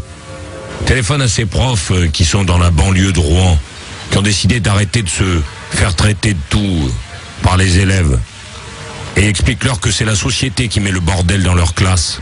Téléphone 0.86 1.20
à 1.20 1.28
ces 1.28 1.44
profs 1.44 1.90
euh, 1.90 2.08
qui 2.08 2.24
sont 2.24 2.44
dans 2.44 2.56
la 2.56 2.70
banlieue 2.70 3.12
de 3.12 3.20
Rouen, 3.20 3.58
qui 4.10 4.16
ont 4.16 4.22
décidé 4.22 4.58
d'arrêter 4.58 5.02
de 5.02 5.08
se 5.10 5.42
faire 5.70 5.94
traiter 5.94 6.32
de 6.32 6.40
tout 6.48 6.58
euh, 6.86 6.90
par 7.42 7.58
les 7.58 7.78
élèves. 7.78 8.18
Et 9.18 9.28
explique-leur 9.28 9.80
que 9.80 9.90
c'est 9.90 10.04
la 10.04 10.14
société 10.14 10.68
qui 10.68 10.78
met 10.78 10.92
le 10.92 11.00
bordel 11.00 11.42
dans 11.42 11.54
leur 11.54 11.74
classe. 11.74 12.20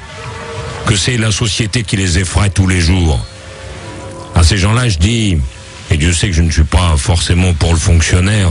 Que 0.87 0.97
c'est 0.97 1.19
la 1.19 1.31
société 1.31 1.83
qui 1.83 1.97
les 1.97 2.19
effraie 2.19 2.49
tous 2.49 2.67
les 2.67 2.81
jours. 2.81 3.23
À 4.35 4.43
ces 4.43 4.57
gens-là, 4.57 4.89
je 4.89 4.97
dis, 4.97 5.37
et 5.91 5.99
Dieu 5.99 6.15
sait 6.15 6.29
que 6.29 6.35
je 6.35 6.41
ne 6.41 6.51
suis 6.51 6.65
pas 6.65 6.97
forcément 6.97 7.53
pour 7.53 7.75
le 7.75 7.79
fonctionnaire, 7.79 8.51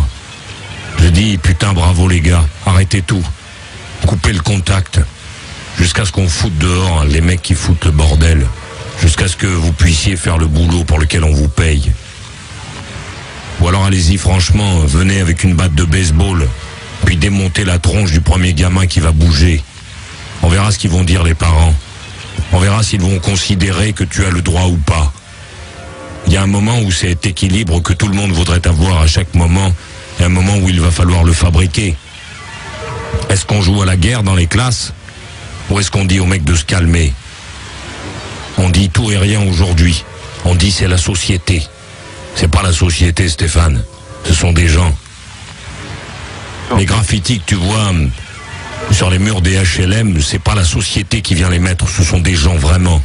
je 1.00 1.08
dis, 1.08 1.38
putain, 1.40 1.74
bravo 1.74 2.08
les 2.08 2.22
gars, 2.22 2.46
arrêtez 2.68 3.02
tout. 3.02 3.26
Coupez 4.06 4.32
le 4.32 4.42
contact. 4.42 5.00
Jusqu'à 5.80 6.06
ce 6.06 6.12
qu'on 6.12 6.28
foute 6.28 6.58
dehors 6.60 7.02
hein, 7.02 7.06
les 7.10 7.22
mecs 7.22 7.42
qui 7.42 7.56
foutent 7.56 7.86
le 7.86 7.92
bordel 7.92 8.46
jusqu'à 9.02 9.28
ce 9.28 9.36
que 9.36 9.48
vous 9.48 9.74
puissiez 9.74 10.16
faire 10.16 10.38
le 10.38 10.48
boulot 10.48 10.84
pour 10.84 11.00
lequel 11.00 11.24
on 11.24 11.34
vous 11.34 11.50
paye. 11.50 11.92
Ou 13.60 13.68
alors 13.68 13.86
allez-y 13.86 14.18
franchement, 14.18 14.80
venez 14.80 15.20
avec 15.20 15.44
une 15.44 15.56
batte 15.56 15.76
de 15.76 15.84
baseball, 15.84 16.48
puis 17.06 17.18
démontez 17.18 17.64
la 17.64 17.80
tronche 17.80 18.12
du 18.12 18.20
premier 18.20 18.54
gamin 18.54 18.88
qui 18.88 19.00
va 19.00 19.12
bouger. 19.12 19.64
On 20.42 20.50
verra 20.50 20.72
ce 20.72 20.78
qu'ils 20.78 20.90
vont 20.90 21.04
dire 21.04 21.24
les 21.24 21.36
parents. 21.36 21.74
On 22.52 22.60
verra 22.60 22.84
s'ils 22.84 23.02
vont 23.02 23.20
considérer 23.20 23.94
que 23.94 24.04
tu 24.04 24.26
as 24.26 24.32
le 24.32 24.42
droit 24.42 24.66
ou 24.66 24.78
pas. 24.78 25.14
Il 26.28 26.34
y 26.34 26.38
a 26.38 26.42
un 26.42 26.48
moment 26.48 26.80
où 26.80 26.92
cet 26.92 27.26
équilibre 27.26 27.82
que 27.82 27.94
tout 27.94 28.08
le 28.08 28.16
monde 28.16 28.32
voudrait 28.32 28.68
avoir 28.68 29.02
à 29.02 29.08
chaque 29.08 29.34
moment, 29.36 29.72
et 30.20 30.24
un 30.24 30.30
moment 30.30 30.58
où 30.58 30.68
il 30.70 30.82
va 30.82 30.92
falloir 30.92 31.24
le 31.24 31.34
fabriquer. 31.34 31.96
Est-ce 33.30 33.46
qu'on 33.46 33.62
joue 33.62 33.82
à 33.82 33.86
la 33.86 33.98
guerre 33.98 34.24
dans 34.24 34.36
les 34.36 34.48
classes 34.48 34.94
Ou 35.70 35.80
est-ce 35.80 35.92
qu'on 35.92 36.06
dit 36.06 36.20
aux 36.20 36.26
mecs 36.26 36.44
de 36.44 36.56
se 36.56 36.66
calmer? 36.66 37.14
On 38.58 38.70
dit 38.70 38.90
tout 38.90 39.12
et 39.12 39.18
rien 39.18 39.42
aujourd'hui. 39.42 40.04
On 40.46 40.56
dit 40.56 40.72
c'est 40.72 40.88
la 40.88 40.98
société. 40.98 41.64
C'est 42.36 42.48
pas 42.48 42.64
la 42.64 42.74
société, 42.74 43.30
Stéphane. 43.30 43.84
Ce 44.26 44.34
sont 44.34 44.54
des 44.54 44.68
gens. 44.68 44.94
Les 46.78 46.86
graffitis 46.86 47.40
que 47.40 47.46
tu 47.46 47.56
vois 47.56 47.90
hum, 47.90 48.10
sur 48.92 49.10
les 49.10 49.20
murs 49.20 49.42
des 49.42 49.58
HLM, 49.58 50.22
c'est 50.22 50.40
pas 50.40 50.56
la 50.56 50.64
société 50.64 51.22
qui 51.22 51.36
vient 51.36 51.50
les 51.50 51.60
mettre, 51.60 51.88
ce 51.88 52.04
sont 52.04 52.20
des 52.20 52.36
gens 52.36 52.56
vraiment. 52.56 53.02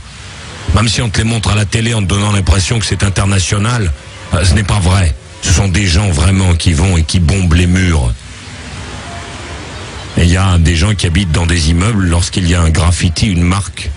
Même 0.75 0.89
si 0.89 1.03
on 1.03 1.09
te 1.09 1.19
les 1.19 1.25
montre 1.25 1.51
à 1.51 1.55
la 1.55 1.65
télé 1.65 1.95
en 1.95 2.01
te 2.01 2.07
donnant 2.07 2.33
l'impression 2.33 2.79
que 2.79 2.87
c'est 2.87 3.03
international, 3.03 3.93
euh, 4.35 4.45
ce 4.45 4.55
n'est 4.55 4.65
pas 4.65 4.79
vrai. 4.79 5.15
Ce 5.43 5.53
sont 5.53 5.69
des 5.69 5.87
gens 5.87 6.09
vraiment 6.11 6.55
qui 6.55 6.73
vont 6.73 6.97
et 6.97 7.03
qui 7.03 7.19
bombent 7.19 7.55
les 7.55 7.67
murs. 7.67 8.13
Et 10.17 10.25
il 10.25 10.31
y 10.31 10.37
a 10.37 10.59
des 10.59 10.77
gens 10.77 10.95
qui 10.95 11.07
habitent 11.07 11.33
dans 11.33 11.47
des 11.47 11.71
immeubles 11.71 12.05
lorsqu'il 12.05 12.49
y 12.49 12.55
a 12.55 12.61
un 12.61 12.71
graffiti, 12.71 13.27
une 13.27 13.43
marque. 13.43 13.91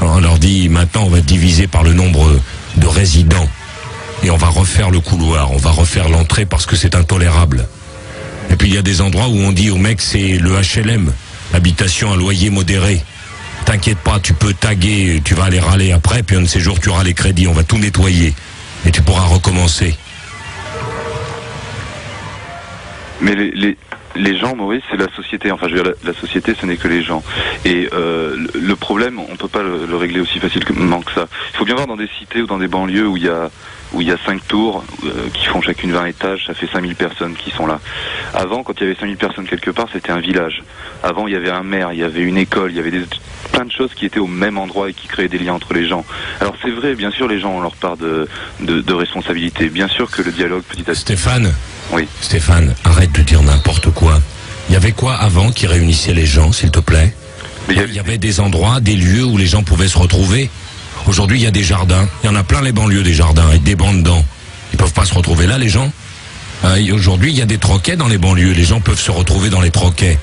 On 0.00 0.20
leur 0.20 0.38
dit 0.38 0.68
maintenant 0.68 1.04
on 1.04 1.10
va 1.10 1.20
diviser 1.20 1.66
par 1.66 1.82
le 1.82 1.92
nombre 1.92 2.40
de 2.76 2.86
résidents 2.86 3.48
et 4.22 4.30
on 4.30 4.36
va 4.36 4.48
refaire 4.48 4.90
le 4.90 5.00
couloir, 5.00 5.50
on 5.50 5.56
va 5.56 5.70
refaire 5.70 6.08
l'entrée 6.08 6.46
parce 6.46 6.66
que 6.66 6.76
c'est 6.76 6.94
intolérable. 6.94 7.66
Et 8.50 8.56
puis 8.56 8.68
il 8.68 8.74
y 8.74 8.78
a 8.78 8.82
des 8.82 9.00
endroits 9.00 9.28
où 9.28 9.36
on 9.38 9.52
dit 9.52 9.70
aux 9.70 9.76
mecs 9.76 10.00
c'est 10.00 10.38
le 10.38 10.50
HLM, 10.52 11.12
habitation 11.54 12.12
à 12.12 12.16
loyer 12.16 12.50
modéré. 12.50 13.02
t'inquiète 13.64 13.98
pas, 13.98 14.18
tu 14.20 14.34
peux 14.34 14.54
taguer, 14.54 15.20
tu 15.24 15.34
vas 15.34 15.44
aller 15.44 15.60
râler 15.60 15.92
après, 15.92 16.22
puis 16.22 16.36
un 16.36 16.42
de 16.42 16.46
ces 16.46 16.60
jours 16.60 16.80
tu 16.80 16.88
auras 16.88 17.04
les 17.04 17.14
crédits, 17.14 17.46
on 17.46 17.52
va 17.52 17.64
tout 17.64 17.78
nettoyer. 17.78 18.34
Et 18.86 18.90
tu 18.90 19.02
pourras 19.02 19.26
recommencer. 19.26 19.96
Mais 23.20 23.34
les, 23.34 23.76
les 24.18 24.36
gens, 24.36 24.54
Maurice, 24.54 24.82
c'est 24.90 24.96
la 24.96 25.10
société. 25.14 25.50
Enfin, 25.50 25.68
je 25.68 25.74
veux 25.74 25.82
dire, 25.82 25.92
la, 26.04 26.12
société, 26.12 26.54
ce 26.58 26.66
n'est 26.66 26.76
que 26.76 26.88
les 26.88 27.02
gens. 27.02 27.22
Et 27.64 27.88
euh, 27.92 28.36
le, 28.54 28.76
problème, 28.76 29.18
on 29.18 29.36
peut 29.36 29.48
pas 29.48 29.62
le, 29.62 29.86
le 29.86 29.96
régler 29.96 30.20
aussi 30.20 30.38
facilement 30.38 31.00
que 31.00 31.12
ça. 31.12 31.28
Il 31.52 31.56
faut 31.56 31.64
bien 31.64 31.74
voir 31.74 31.86
dans 31.86 31.96
des 31.96 32.08
cités 32.18 32.42
ou 32.42 32.46
dans 32.46 32.58
des 32.58 32.68
banlieues 32.68 33.06
où 33.06 33.16
il 33.16 33.24
y 33.24 33.28
a 33.28 33.50
où 33.92 34.00
il 34.00 34.08
y 34.08 34.12
a 34.12 34.18
cinq 34.26 34.46
tours 34.46 34.84
euh, 35.04 35.28
qui 35.32 35.46
font 35.46 35.60
chacune 35.60 35.92
20 35.92 36.06
étages, 36.06 36.44
ça 36.46 36.54
fait 36.54 36.68
5000 36.70 36.94
personnes 36.94 37.34
qui 37.34 37.50
sont 37.50 37.66
là. 37.66 37.80
Avant, 38.34 38.62
quand 38.62 38.74
il 38.78 38.84
y 38.84 38.86
avait 38.86 38.98
5000 38.98 39.16
personnes 39.16 39.46
quelque 39.46 39.70
part, 39.70 39.86
c'était 39.92 40.10
un 40.10 40.20
village. 40.20 40.62
Avant, 41.02 41.26
il 41.26 41.32
y 41.32 41.36
avait 41.36 41.50
un 41.50 41.62
maire, 41.62 41.92
il 41.92 41.98
y 41.98 42.02
avait 42.02 42.20
une 42.20 42.36
école, 42.36 42.70
il 42.70 42.76
y 42.76 42.80
avait 42.80 42.92
plein 43.52 43.64
de 43.64 43.72
choses 43.72 43.94
qui 43.94 44.04
étaient 44.06 44.18
au 44.18 44.26
même 44.26 44.58
endroit 44.58 44.90
et 44.90 44.92
qui 44.92 45.08
créaient 45.08 45.28
des 45.28 45.38
liens 45.38 45.54
entre 45.54 45.72
les 45.72 45.86
gens. 45.86 46.04
Alors 46.40 46.54
c'est 46.62 46.70
vrai, 46.70 46.94
bien 46.94 47.10
sûr, 47.10 47.28
les 47.28 47.40
gens 47.40 47.52
ont 47.52 47.60
leur 47.60 47.76
part 47.76 47.96
de, 47.96 48.28
de, 48.60 48.80
de 48.80 48.92
responsabilité. 48.92 49.68
Bien 49.70 49.88
sûr 49.88 50.10
que 50.10 50.22
le 50.22 50.32
dialogue 50.32 50.62
petit 50.64 50.82
à 50.82 50.92
petit... 50.92 51.00
Stéphane 51.00 51.54
Oui. 51.92 52.06
Stéphane, 52.20 52.74
arrête 52.84 53.12
de 53.12 53.22
dire 53.22 53.42
n'importe 53.42 53.90
quoi. 53.90 54.20
Il 54.68 54.74
y 54.74 54.76
avait 54.76 54.92
quoi 54.92 55.14
avant 55.14 55.50
qui 55.50 55.66
réunissait 55.66 56.12
les 56.12 56.26
gens, 56.26 56.52
s'il 56.52 56.70
te 56.70 56.80
plaît 56.80 57.14
il 57.70 57.76
y 57.76 57.80
a- 57.80 57.84
Il 57.84 57.94
y 57.94 57.98
avait 57.98 58.18
des 58.18 58.40
endroits, 58.40 58.80
des 58.80 58.96
lieux 58.96 59.24
où 59.24 59.36
les 59.38 59.46
gens 59.46 59.62
pouvaient 59.62 59.88
se 59.88 59.98
retrouver. 59.98 60.50
Aujourd'hui, 61.06 61.38
il 61.38 61.42
y 61.44 61.46
a 61.46 61.50
des 61.50 61.62
jardins. 61.64 62.06
Il 62.22 62.26
y 62.26 62.28
en 62.30 62.34
a 62.36 62.42
plein 62.42 62.60
les 62.62 62.72
banlieues 62.72 63.02
des 63.02 63.14
jardins 63.14 63.46
avec 63.46 63.62
des 63.62 63.76
bancs 63.76 63.96
dedans. 63.96 64.24
Ils 64.72 64.76
peuvent 64.78 64.92
pas 64.92 65.04
se 65.06 65.14
retrouver 65.14 65.46
là, 65.46 65.56
les 65.58 65.68
gens. 65.70 65.90
Euh, 66.64 66.76
et 66.76 66.92
Aujourd'hui, 66.92 67.30
il 67.30 67.38
y 67.38 67.42
a 67.42 67.46
des 67.46 67.58
troquets 67.58 67.96
dans 67.96 68.08
les 68.08 68.18
banlieues. 68.18 68.52
Les 68.52 68.64
gens 68.64 68.80
peuvent 68.80 69.00
se 69.00 69.10
retrouver 69.10 69.48
dans 69.48 69.60
les 69.60 69.70
troquets. 69.70 70.18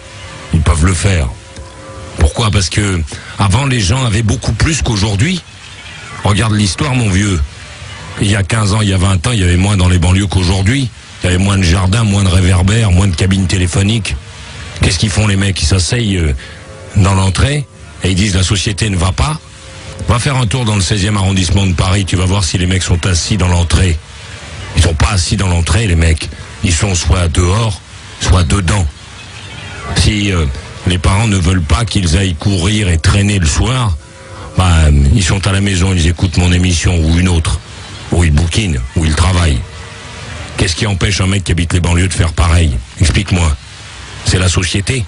Ils 0.54 0.62
peuvent 0.62 0.86
le 0.86 0.94
faire. 0.94 1.28
Pourquoi? 2.20 2.52
Parce 2.52 2.70
que 2.70 3.02
avant, 3.40 3.66
les 3.66 3.80
gens 3.80 4.06
avaient 4.06 4.22
beaucoup 4.24 4.54
plus 4.54 4.82
qu'aujourd'hui. 4.82 5.42
Regarde 6.24 6.54
l'histoire, 6.54 6.94
mon 6.96 7.10
vieux. 7.10 7.40
Il 8.22 8.30
y 8.30 8.36
a 8.36 8.44
15 8.44 8.74
ans, 8.74 8.82
il 8.82 8.90
y 8.90 8.94
a 8.94 8.98
20 8.98 9.26
ans, 9.28 9.32
il 9.32 9.40
y 9.40 9.44
avait 9.44 9.58
moins 9.58 9.78
dans 9.78 9.90
les 9.90 10.00
banlieues 10.00 10.28
qu'aujourd'hui. 10.28 10.90
Il 11.26 11.32
y 11.32 11.34
avait 11.34 11.44
moins 11.44 11.58
de 11.58 11.64
jardins, 11.64 12.04
moins 12.04 12.24
de 12.24 12.30
réverbères, 12.30 12.92
moins 12.92 13.08
de 13.08 13.16
cabines 13.16 13.48
téléphoniques. 13.48 14.16
Qu'est-ce 14.80 15.00
qu'ils 15.00 15.10
font 15.10 15.26
les 15.26 15.36
mecs? 15.36 15.60
Ils 15.60 15.66
s'asseyent 15.66 16.18
euh, 16.18 16.36
dans 16.98 17.16
l'entrée 17.16 17.66
et 18.04 18.12
ils 18.12 18.16
disent 18.16 18.36
la 18.36 18.44
société 18.44 18.92
ne 18.92 18.96
va 18.96 19.12
pas. 19.12 19.40
Va 20.08 20.20
faire 20.20 20.36
un 20.36 20.46
tour 20.46 20.66
dans 20.66 20.76
le 20.76 20.84
16e 20.84 21.16
arrondissement 21.16 21.66
de 21.66 21.74
Paris, 21.74 22.06
tu 22.06 22.16
vas 22.16 22.26
voir 22.26 22.44
si 22.44 22.60
les 22.60 22.68
mecs 22.68 22.84
sont 22.84 23.04
assis 23.08 23.38
dans 23.38 23.48
l'entrée. 23.48 23.98
Ils 24.76 24.84
sont 24.84 24.94
pas 24.94 25.14
assis 25.14 25.36
dans 25.36 25.48
l'entrée, 25.48 25.88
les 25.88 25.96
mecs. 25.96 26.30
Ils 26.64 26.72
sont 26.72 26.94
soit 26.94 27.28
dehors, 27.28 27.82
soit 28.22 28.44
dedans. 28.44 28.86
Si 29.96 30.32
euh, 30.32 30.46
les 30.86 31.00
parents 31.00 31.28
ne 31.28 31.38
veulent 31.38 31.64
pas 31.64 31.86
qu'ils 31.86 32.18
aillent 32.18 32.36
courir 32.36 32.88
et 32.88 33.00
traîner 33.00 33.40
le 33.40 33.48
soir, 33.48 33.98
bah, 34.60 34.70
euh, 34.86 34.92
ils 35.16 35.24
sont 35.24 35.48
à 35.48 35.52
la 35.52 35.62
maison, 35.62 35.92
ils 35.92 36.06
écoutent 36.06 36.38
mon 36.38 36.52
émission 36.52 36.96
ou 37.00 37.18
une 37.18 37.30
autre, 37.30 37.60
ou 38.12 38.24
ils 38.24 38.32
bouquinent, 38.32 38.80
ou 38.96 39.06
ils 39.06 39.16
travaillent. 39.16 39.60
Qu'est-ce 40.58 40.76
qui 40.76 40.88
empêche 40.88 41.22
un 41.22 41.28
mec 41.28 41.44
qui 41.44 41.52
habite 41.52 41.74
les 41.74 41.80
banlieues 41.80 42.08
de 42.08 42.14
faire 42.14 42.34
pareil 42.34 42.78
Explique-moi. 43.00 43.56
C'est 44.26 44.40
la 44.40 44.50
société. 44.50 45.06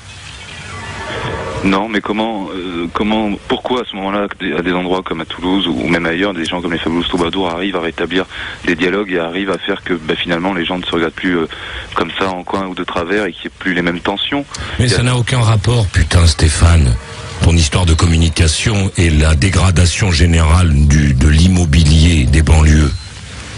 Non, 1.64 1.90
mais 1.90 2.02
comment, 2.02 2.50
euh, 2.54 2.88
comment, 2.94 3.32
pourquoi 3.48 3.82
à 3.82 3.84
ce 3.90 3.96
moment-là, 3.96 4.28
à 4.58 4.62
des 4.62 4.74
endroits 4.74 5.02
comme 5.04 5.22
à 5.22 5.26
Toulouse 5.26 5.68
ou 5.68 5.88
même 5.88 6.06
ailleurs, 6.06 6.34
des 6.34 6.46
gens 6.46 6.62
comme 6.62 6.72
les 6.72 6.78
Fabulous 6.78 7.04
Troubadours 7.04 7.50
arrivent 7.50 7.76
à 7.76 7.82
rétablir 7.82 8.26
des 8.66 8.76
dialogues 8.76 9.12
et 9.12 9.20
arrivent 9.20 9.52
à 9.52 9.58
faire 9.58 9.84
que 9.84 9.94
bah, 9.94 10.14
finalement 10.16 10.54
les 10.54 10.66
gens 10.66 10.78
ne 10.78 10.84
se 10.84 10.92
regardent 10.92 11.14
plus 11.14 11.38
euh, 11.38 11.48
comme 11.96 12.12
ça 12.20 12.30
en 12.30 12.44
coin 12.44 12.68
ou 12.68 12.76
de 12.76 12.84
travers 12.84 13.26
et 13.26 13.32
qu'il 13.32 13.42
n'y 13.42 13.48
ait 13.48 13.60
plus 13.60 13.74
les 13.74 13.82
mêmes 13.82 14.00
tensions? 14.00 14.46
Mais 14.80 14.88
ça 14.88 15.04
n'a 15.04 15.16
aucun 15.16 15.42
rapport, 15.42 15.88
putain, 15.88 16.28
Stéphane. 16.28 16.96
Ton 17.42 17.54
histoire 17.54 17.86
de 17.86 17.94
communication 17.94 18.92
et 18.98 19.10
la 19.10 19.36
dégradation 19.36 20.12
générale 20.12 20.72
du, 20.88 21.14
de 21.14 21.28
l'immobilier 21.28 22.26
des 22.26 22.44
banlieues. 22.44 22.92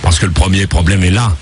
Parce 0.02 0.20
que 0.20 0.26
le 0.26 0.32
premier 0.32 0.68
problème 0.68 1.04
est 1.04 1.12
là. 1.12 1.36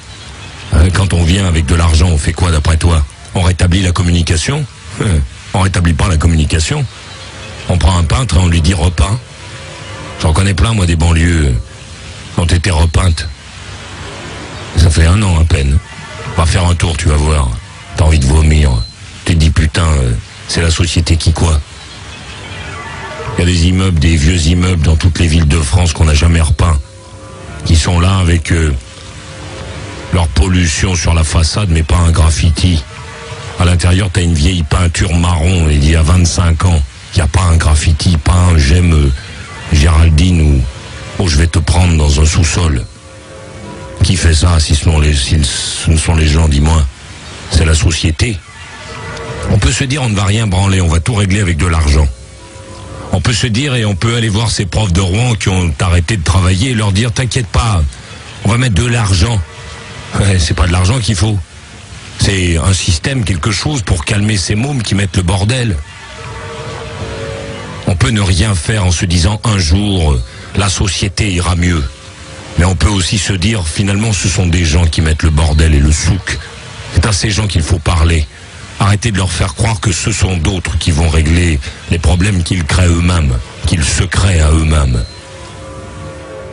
Hein, 0.77 0.89
Quand 0.93 1.13
on 1.13 1.23
vient 1.23 1.45
avec 1.47 1.65
de 1.65 1.75
l'argent, 1.75 2.07
on 2.09 2.17
fait 2.17 2.33
quoi 2.33 2.51
d'après 2.51 2.77
toi 2.77 3.03
On 3.35 3.41
rétablit 3.41 3.81
la 3.81 3.91
communication 3.91 4.65
Euh, 5.01 5.19
On 5.53 5.61
rétablit 5.61 5.93
pas 5.93 6.07
la 6.07 6.17
communication. 6.17 6.85
On 7.69 7.77
prend 7.77 7.97
un 7.97 8.03
peintre 8.03 8.35
et 8.37 8.39
on 8.39 8.47
lui 8.47 8.61
dit 8.61 8.73
repeint. 8.73 9.19
J'en 10.21 10.33
connais 10.33 10.53
plein, 10.53 10.73
moi, 10.73 10.85
des 10.85 10.95
banlieues 10.95 11.53
qui 12.33 12.39
ont 12.39 12.45
été 12.45 12.71
repeintes. 12.71 13.27
Ça 14.77 14.89
fait 14.89 15.05
un 15.05 15.21
an 15.21 15.39
à 15.39 15.43
peine. 15.43 15.77
Va 16.37 16.45
faire 16.45 16.65
un 16.65 16.75
tour, 16.75 16.95
tu 16.97 17.07
vas 17.09 17.15
voir. 17.15 17.49
T'as 17.95 18.05
envie 18.05 18.19
de 18.19 18.25
vomir. 18.25 18.71
Tu 19.25 19.33
te 19.33 19.39
dis 19.39 19.49
putain, 19.49 19.83
euh, 19.85 20.11
c'est 20.47 20.61
la 20.61 20.71
société 20.71 21.17
qui 21.17 21.33
quoi 21.33 21.59
Il 23.37 23.39
y 23.39 23.43
a 23.43 23.45
des 23.45 23.67
immeubles, 23.67 23.99
des 23.99 24.15
vieux 24.15 24.39
immeubles 24.47 24.83
dans 24.83 24.95
toutes 24.95 25.19
les 25.19 25.27
villes 25.27 25.47
de 25.47 25.59
France 25.59 25.93
qu'on 25.93 26.05
n'a 26.05 26.13
jamais 26.13 26.41
repeints, 26.41 26.77
qui 27.65 27.75
sont 27.75 27.99
là 27.99 28.17
avec 28.19 28.51
euh, 28.51 28.71
leur 30.17 30.27
pollution 30.29 30.95
sur 30.95 31.13
la 31.13 31.23
façade, 31.23 31.69
mais 31.69 31.83
pas 31.83 31.97
un 31.97 32.09
graffiti. 32.09 32.83
À 33.59 33.65
l'intérieur, 33.65 34.09
t'as 34.11 34.23
une 34.23 34.33
vieille 34.33 34.63
peinture 34.63 35.15
marron 35.15 35.69
il 35.69 35.87
y 35.87 35.95
a 35.95 36.01
25 36.01 36.65
ans. 36.65 36.81
Il 37.13 37.17
n'y 37.17 37.21
a 37.21 37.27
pas 37.27 37.43
un 37.43 37.55
graffiti, 37.55 38.17
pas 38.17 38.33
un 38.33 38.57
j'aime 38.57 38.93
euh, 38.93 39.11
Géraldine 39.73 40.41
ou 40.41 40.61
oh, 41.19 41.27
je 41.27 41.37
vais 41.37 41.45
te 41.45 41.59
prendre 41.59 41.95
dans 41.97 42.19
un 42.19 42.25
sous-sol. 42.25 42.83
Qui 44.01 44.15
fait 44.15 44.33
ça 44.33 44.59
si 44.59 44.73
ce, 44.73 44.85
sont 44.85 44.99
les, 44.99 45.13
sont 45.13 46.15
les 46.15 46.27
gens, 46.27 46.47
dis-moi? 46.47 46.83
C'est 47.51 47.65
la 47.65 47.75
société. 47.75 48.39
On 49.51 49.59
peut 49.59 49.71
se 49.71 49.83
dire 49.83 50.01
on 50.01 50.09
ne 50.09 50.15
va 50.15 50.25
rien 50.25 50.47
branler, 50.47 50.81
on 50.81 50.87
va 50.87 50.99
tout 50.99 51.13
régler 51.13 51.41
avec 51.41 51.57
de 51.57 51.67
l'argent. 51.67 52.07
On 53.11 53.21
peut 53.21 53.33
se 53.33 53.45
dire 53.45 53.75
et 53.75 53.85
on 53.85 53.93
peut 53.93 54.15
aller 54.15 54.29
voir 54.29 54.49
ces 54.49 54.65
profs 54.65 54.93
de 54.93 55.01
Rouen 55.01 55.35
qui 55.35 55.49
ont 55.49 55.71
arrêté 55.79 56.17
de 56.17 56.23
travailler 56.23 56.71
et 56.71 56.73
leur 56.73 56.91
dire 56.91 57.11
t'inquiète 57.11 57.45
pas, 57.45 57.83
on 58.45 58.49
va 58.49 58.57
mettre 58.57 58.73
de 58.73 58.87
l'argent. 58.87 59.39
C'est 60.39 60.55
pas 60.55 60.67
de 60.67 60.71
l'argent 60.71 60.99
qu'il 60.99 61.15
faut. 61.15 61.37
C'est 62.19 62.57
un 62.57 62.73
système, 62.73 63.23
quelque 63.23 63.51
chose 63.51 63.81
pour 63.81 64.05
calmer 64.05 64.37
ces 64.37 64.55
mômes 64.55 64.81
qui 64.81 64.95
mettent 64.95 65.17
le 65.17 65.23
bordel. 65.23 65.75
On 67.87 67.95
peut 67.95 68.09
ne 68.09 68.21
rien 68.21 68.53
faire 68.55 68.85
en 68.85 68.91
se 68.91 69.05
disant 69.05 69.39
un 69.43 69.57
jour 69.57 70.13
euh, 70.13 70.21
la 70.57 70.69
société 70.69 71.31
ira 71.31 71.55
mieux. 71.55 71.83
Mais 72.57 72.65
on 72.65 72.75
peut 72.75 72.89
aussi 72.89 73.17
se 73.17 73.33
dire 73.33 73.65
finalement 73.65 74.11
ce 74.11 74.27
sont 74.27 74.47
des 74.47 74.65
gens 74.65 74.85
qui 74.85 75.01
mettent 75.01 75.23
le 75.23 75.29
bordel 75.29 75.73
et 75.73 75.79
le 75.79 75.91
souk. 75.91 76.39
C'est 76.93 77.05
à 77.05 77.13
ces 77.13 77.29
gens 77.29 77.47
qu'il 77.47 77.61
faut 77.61 77.79
parler. 77.79 78.25
Arrêtez 78.79 79.11
de 79.11 79.17
leur 79.17 79.31
faire 79.31 79.55
croire 79.55 79.79
que 79.79 79.91
ce 79.91 80.11
sont 80.11 80.37
d'autres 80.37 80.77
qui 80.77 80.91
vont 80.91 81.09
régler 81.09 81.59
les 81.91 81.99
problèmes 81.99 82.43
qu'ils 82.43 82.63
créent 82.63 82.87
eux-mêmes, 82.87 83.37
qu'ils 83.65 83.83
se 83.83 84.03
créent 84.03 84.41
à 84.41 84.51
eux-mêmes. 84.51 85.03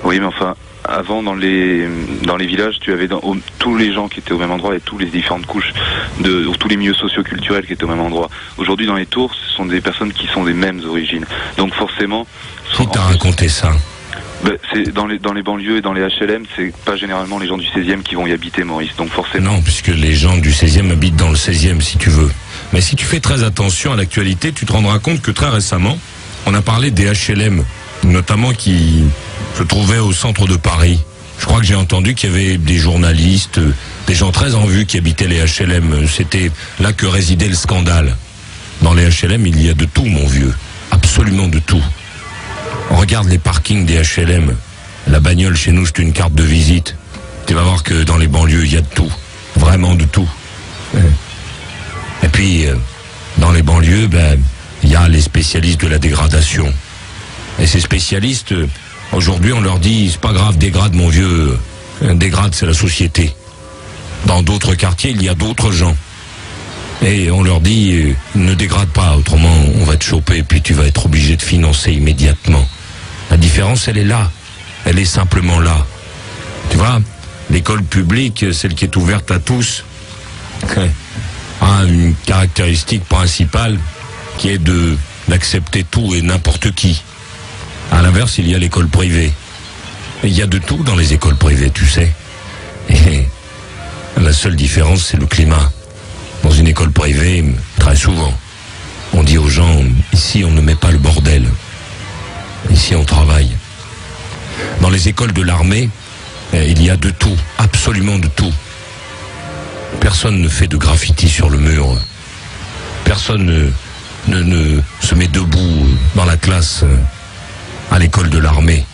Oui, 0.04 0.20
mais 0.20 0.26
enfin, 0.26 0.54
avant 0.84 1.22
dans 1.22 1.34
les 1.34 1.86
dans 2.24 2.36
les 2.36 2.46
villages, 2.46 2.76
tu 2.80 2.92
avais 2.92 3.08
dans, 3.08 3.20
au- 3.22 3.36
tous 3.58 3.76
les 3.76 3.92
gens 3.92 4.08
qui 4.08 4.20
étaient 4.20 4.32
au 4.32 4.38
même 4.38 4.50
endroit 4.50 4.76
et 4.76 4.80
toutes 4.80 5.00
les 5.00 5.06
différentes 5.06 5.46
couches 5.46 5.72
de 6.20 6.46
ou 6.46 6.56
tous 6.56 6.68
les 6.68 6.76
milieux 6.76 6.94
socioculturels 6.94 7.66
qui 7.66 7.72
étaient 7.72 7.84
au 7.84 7.88
même 7.88 8.00
endroit. 8.00 8.28
Aujourd'hui, 8.58 8.86
dans 8.86 8.94
les 8.96 9.06
tours, 9.06 9.34
ce 9.34 9.56
sont 9.56 9.66
des 9.66 9.80
personnes 9.80 10.12
qui 10.12 10.26
sont 10.26 10.44
des 10.44 10.52
mêmes 10.54 10.80
origines. 10.86 11.24
Donc 11.56 11.74
forcément, 11.74 12.26
Qui 12.76 12.86
t'a 12.88 13.00
raconté 13.02 13.48
ça 13.48 13.72
Ben, 14.44 14.56
c'est 14.72 14.92
dans 14.92 15.06
les 15.06 15.18
dans 15.18 15.32
les 15.32 15.42
banlieues 15.42 15.78
et 15.78 15.80
dans 15.80 15.92
les 15.94 16.02
HLM, 16.02 16.44
c'est 16.56 16.74
pas 16.84 16.96
généralement 16.96 17.38
les 17.38 17.46
gens 17.48 17.56
du 17.56 17.66
16e 17.66 18.02
qui 18.02 18.14
vont 18.14 18.26
y 18.26 18.32
habiter, 18.32 18.62
Maurice. 18.64 18.94
Donc 18.96 19.08
forcément. 19.10 19.52
Non, 19.54 19.62
puisque 19.62 19.88
les 19.88 20.14
gens 20.14 20.36
du 20.36 20.50
16e 20.50 20.90
habitent 20.92 21.16
dans 21.16 21.30
le 21.30 21.36
16e, 21.36 21.80
si 21.80 21.96
tu 21.98 22.10
veux. 22.10 22.30
Mais 22.72 22.80
si 22.82 22.94
tu 22.96 23.06
fais 23.06 23.20
très 23.20 23.42
attention 23.42 23.92
à 23.92 23.96
l'actualité, 23.96 24.52
tu 24.52 24.66
te 24.66 24.72
rendras 24.72 24.98
compte 24.98 25.22
que 25.22 25.30
très 25.30 25.48
récemment, 25.48 25.98
on 26.46 26.52
a 26.54 26.60
parlé 26.62 26.90
des 26.90 27.06
HLM, 27.06 27.64
notamment 28.02 28.52
qui 28.52 29.04
se 29.56 29.62
trouvaient 29.62 29.98
au 29.98 30.12
centre 30.12 30.46
de 30.46 30.56
Paris. 30.56 31.00
Je 31.38 31.46
crois 31.46 31.60
que 31.60 31.66
j'ai 31.66 31.74
entendu 31.74 32.14
qu'il 32.14 32.30
y 32.30 32.32
avait 32.32 32.56
des 32.56 32.78
journalistes, 32.78 33.58
euh, 33.58 33.74
des 34.06 34.14
gens 34.14 34.30
très 34.30 34.54
en 34.54 34.64
vue 34.64 34.86
qui 34.86 34.98
habitaient 34.98 35.26
les 35.26 35.40
HLM. 35.40 36.06
C'était 36.08 36.50
là 36.80 36.92
que 36.92 37.06
résidait 37.06 37.48
le 37.48 37.54
scandale. 37.54 38.16
Dans 38.82 38.94
les 38.94 39.08
HLM, 39.08 39.46
il 39.46 39.64
y 39.64 39.70
a 39.70 39.74
de 39.74 39.84
tout, 39.84 40.04
mon 40.04 40.26
vieux. 40.26 40.54
Absolument 40.90 41.48
de 41.48 41.58
tout. 41.58 41.82
Regarde 42.90 43.28
les 43.28 43.38
parkings 43.38 43.86
des 43.86 44.02
HLM. 44.02 44.54
La 45.08 45.20
bagnole 45.20 45.56
chez 45.56 45.72
nous, 45.72 45.86
c'est 45.86 45.98
une 45.98 46.12
carte 46.12 46.34
de 46.34 46.42
visite. 46.42 46.96
Tu 47.46 47.54
vas 47.54 47.62
voir 47.62 47.82
que 47.82 48.04
dans 48.04 48.16
les 48.16 48.28
banlieues, 48.28 48.64
il 48.64 48.72
y 48.72 48.76
a 48.76 48.80
de 48.80 48.94
tout. 48.94 49.12
Vraiment 49.56 49.94
de 49.94 50.04
tout. 50.04 50.28
Et 52.22 52.28
puis, 52.28 52.66
euh, 52.66 52.74
dans 53.38 53.52
les 53.52 53.62
banlieues, 53.62 54.06
ben, 54.06 54.38
il 54.82 54.90
y 54.90 54.96
a 54.96 55.08
les 55.08 55.20
spécialistes 55.20 55.80
de 55.80 55.88
la 55.88 55.98
dégradation. 55.98 56.72
Et 57.58 57.66
ces 57.66 57.80
spécialistes, 57.80 58.52
euh, 58.52 58.66
aujourd'hui, 59.12 59.52
on 59.52 59.60
leur 59.60 59.78
dit, 59.78 60.10
c'est 60.10 60.20
pas 60.20 60.32
grave, 60.32 60.58
dégrade 60.58 60.94
mon 60.94 61.08
vieux. 61.08 61.58
Euh, 62.02 62.14
Dégrade, 62.14 62.54
c'est 62.54 62.66
la 62.66 62.74
société. 62.74 63.34
Dans 64.26 64.42
d'autres 64.42 64.74
quartiers, 64.74 65.10
il 65.10 65.22
y 65.22 65.28
a 65.28 65.34
d'autres 65.34 65.70
gens. 65.70 65.96
Et 67.02 67.30
on 67.30 67.42
leur 67.42 67.60
dit, 67.60 67.92
euh, 67.92 68.14
ne 68.34 68.54
dégrade 68.54 68.88
pas, 68.88 69.16
autrement 69.16 69.54
on 69.80 69.84
va 69.84 69.96
te 69.96 70.04
choper, 70.04 70.42
puis 70.42 70.62
tu 70.62 70.74
vas 70.74 70.84
être 70.84 71.06
obligé 71.06 71.36
de 71.36 71.42
financer 71.42 71.92
immédiatement. 71.92 72.66
La 73.30 73.36
différence, 73.36 73.88
elle 73.88 73.98
est 73.98 74.04
là. 74.04 74.30
Elle 74.84 74.98
est 74.98 75.04
simplement 75.04 75.60
là. 75.60 75.86
Tu 76.70 76.76
vois, 76.76 77.00
l'école 77.50 77.82
publique, 77.82 78.44
celle 78.52 78.74
qui 78.74 78.84
est 78.84 78.96
ouverte 78.96 79.30
à 79.30 79.38
tous, 79.38 79.84
a 81.60 81.84
une 81.84 82.14
caractéristique 82.26 83.04
principale 83.04 83.78
qui 84.38 84.50
est 84.50 84.60
d'accepter 85.28 85.84
tout 85.84 86.14
et 86.14 86.22
n'importe 86.22 86.72
qui. 86.72 87.02
À 87.92 88.02
l'inverse, 88.02 88.38
il 88.38 88.48
y 88.48 88.54
a 88.54 88.58
l'école 88.58 88.88
privée. 88.88 89.32
Il 90.22 90.32
y 90.32 90.42
a 90.42 90.46
de 90.46 90.58
tout 90.58 90.82
dans 90.82 90.96
les 90.96 91.12
écoles 91.12 91.36
privées, 91.36 91.70
tu 91.70 91.86
sais. 91.86 92.12
Et 92.88 93.26
la 94.20 94.32
seule 94.32 94.56
différence, 94.56 95.06
c'est 95.06 95.18
le 95.18 95.26
climat. 95.26 95.70
Dans 96.42 96.50
une 96.50 96.66
école 96.66 96.90
privée, 96.90 97.44
très 97.78 97.96
souvent, 97.96 98.32
on 99.12 99.22
dit 99.22 99.38
aux 99.38 99.48
gens, 99.48 99.82
ici 100.12 100.44
on 100.44 100.50
ne 100.50 100.60
met 100.60 100.74
pas 100.74 100.90
le 100.90 100.98
bordel. 100.98 101.44
Ici 102.70 102.94
on 102.94 103.04
travaille. 103.04 103.50
Dans 104.80 104.90
les 104.90 105.08
écoles 105.08 105.32
de 105.32 105.42
l'armée, 105.42 105.88
eh, 106.52 106.70
il 106.70 106.82
y 106.82 106.90
a 106.90 106.96
de 106.96 107.10
tout, 107.10 107.36
absolument 107.58 108.18
de 108.18 108.28
tout. 108.28 108.52
Personne 110.00 110.40
ne 110.40 110.48
fait 110.48 110.66
de 110.66 110.76
graffiti 110.76 111.28
sur 111.28 111.48
le 111.50 111.58
mur. 111.58 111.96
Personne 113.04 113.72
ne, 114.28 114.42
ne, 114.42 114.80
se 115.00 115.14
met 115.14 115.28
debout 115.28 115.86
dans 116.14 116.24
la 116.24 116.36
classe 116.36 116.84
à 117.94 117.98
l'école 118.00 118.28
de 118.28 118.38
l'armée. 118.38 118.84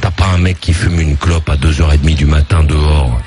T'as 0.00 0.12
pas 0.12 0.26
un 0.26 0.38
mec 0.38 0.60
qui 0.60 0.72
fume 0.72 1.00
une 1.00 1.16
clope 1.16 1.50
à 1.50 1.56
2h30 1.56 2.14
du 2.14 2.24
matin 2.24 2.62
dehors. 2.62 3.20